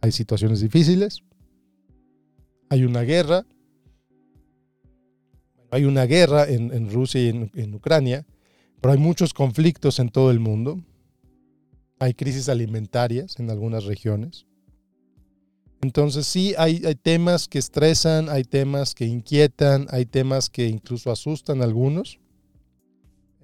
hay 0.00 0.12
situaciones 0.12 0.60
difíciles, 0.60 1.22
hay 2.68 2.84
una 2.84 3.02
guerra, 3.02 3.46
hay 5.70 5.84
una 5.84 6.04
guerra 6.04 6.48
en, 6.48 6.90
Rusia 6.90 7.20
y 7.20 7.28
en, 7.28 7.74
Ucrania, 7.74 8.26
pero 8.80 8.92
hay 8.92 8.98
muchos 8.98 9.34
conflictos 9.34 9.98
en 9.98 10.08
todo 10.08 10.30
el 10.30 10.40
mundo, 10.40 10.80
hay 11.98 12.14
crisis 12.14 12.48
alimentarias 12.48 13.38
en 13.38 13.50
algunas 13.50 13.84
regiones. 13.84 14.46
Entonces 15.82 16.26
sí, 16.26 16.54
hay, 16.58 16.82
hay 16.84 16.94
temas 16.94 17.48
que 17.48 17.58
estresan, 17.58 18.28
hay 18.28 18.44
temas 18.44 18.94
que 18.94 19.06
inquietan, 19.06 19.86
hay 19.90 20.06
temas 20.06 20.48
que 20.50 20.66
incluso 20.66 21.10
asustan 21.10 21.60
a 21.60 21.64
algunos 21.64 22.18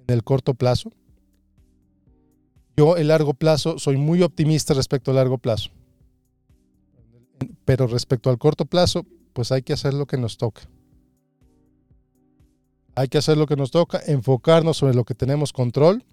en 0.07 0.13
el 0.13 0.23
corto 0.23 0.53
plazo. 0.53 0.91
Yo, 2.75 2.97
el 2.97 3.09
largo 3.09 3.33
plazo, 3.33 3.77
soy 3.77 3.97
muy 3.97 4.23
optimista 4.23 4.73
respecto 4.73 5.11
al 5.11 5.17
largo 5.17 5.37
plazo. 5.37 5.69
Pero 7.65 7.87
respecto 7.87 8.29
al 8.29 8.37
corto 8.37 8.65
plazo, 8.65 9.05
pues 9.33 9.51
hay 9.51 9.63
que 9.63 9.73
hacer 9.73 9.93
lo 9.93 10.05
que 10.05 10.17
nos 10.17 10.37
toca. 10.37 10.61
Hay 12.95 13.07
que 13.07 13.17
hacer 13.17 13.37
lo 13.37 13.47
que 13.47 13.55
nos 13.55 13.71
toca, 13.71 13.99
enfocarnos 14.05 14.77
sobre 14.77 14.93
lo 14.93 15.03
que 15.03 15.15
tenemos 15.15 15.51
control. 15.51 16.03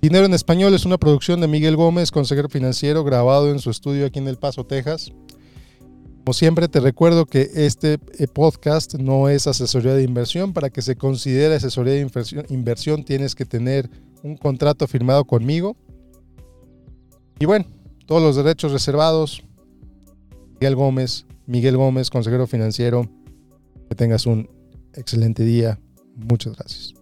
Dinero 0.00 0.26
en 0.26 0.34
Español 0.34 0.74
es 0.74 0.84
una 0.84 0.96
producción 0.96 1.40
de 1.40 1.48
Miguel 1.48 1.74
Gómez, 1.74 2.12
consejero 2.12 2.48
financiero, 2.48 3.02
grabado 3.02 3.50
en 3.50 3.58
su 3.58 3.70
estudio 3.70 4.06
aquí 4.06 4.20
en 4.20 4.28
El 4.28 4.36
Paso, 4.36 4.64
Texas. 4.64 5.10
Como 6.18 6.34
siempre, 6.34 6.68
te 6.68 6.78
recuerdo 6.78 7.26
que 7.26 7.50
este 7.54 7.94
eh, 8.16 8.28
podcast 8.28 8.94
no 8.94 9.28
es 9.28 9.48
asesoría 9.48 9.94
de 9.94 10.04
inversión. 10.04 10.52
Para 10.52 10.70
que 10.70 10.82
se 10.82 10.94
considere 10.94 11.56
asesoría 11.56 11.94
de 11.94 12.06
inversión, 12.50 13.02
tienes 13.02 13.34
que 13.34 13.44
tener 13.44 13.90
un 14.22 14.36
contrato 14.36 14.86
firmado 14.86 15.24
conmigo. 15.24 15.76
Y 17.40 17.46
bueno, 17.46 17.64
todos 18.06 18.22
los 18.22 18.36
derechos 18.36 18.70
reservados. 18.70 19.42
Miguel 20.60 20.76
Gómez, 20.76 21.26
Miguel 21.46 21.76
Gómez, 21.76 22.08
consejero 22.08 22.46
financiero. 22.46 23.08
Que 23.88 23.96
tengas 23.96 24.26
un 24.26 24.48
excelente 24.94 25.44
día. 25.44 25.80
Muchas 26.14 26.54
gracias. 26.54 26.97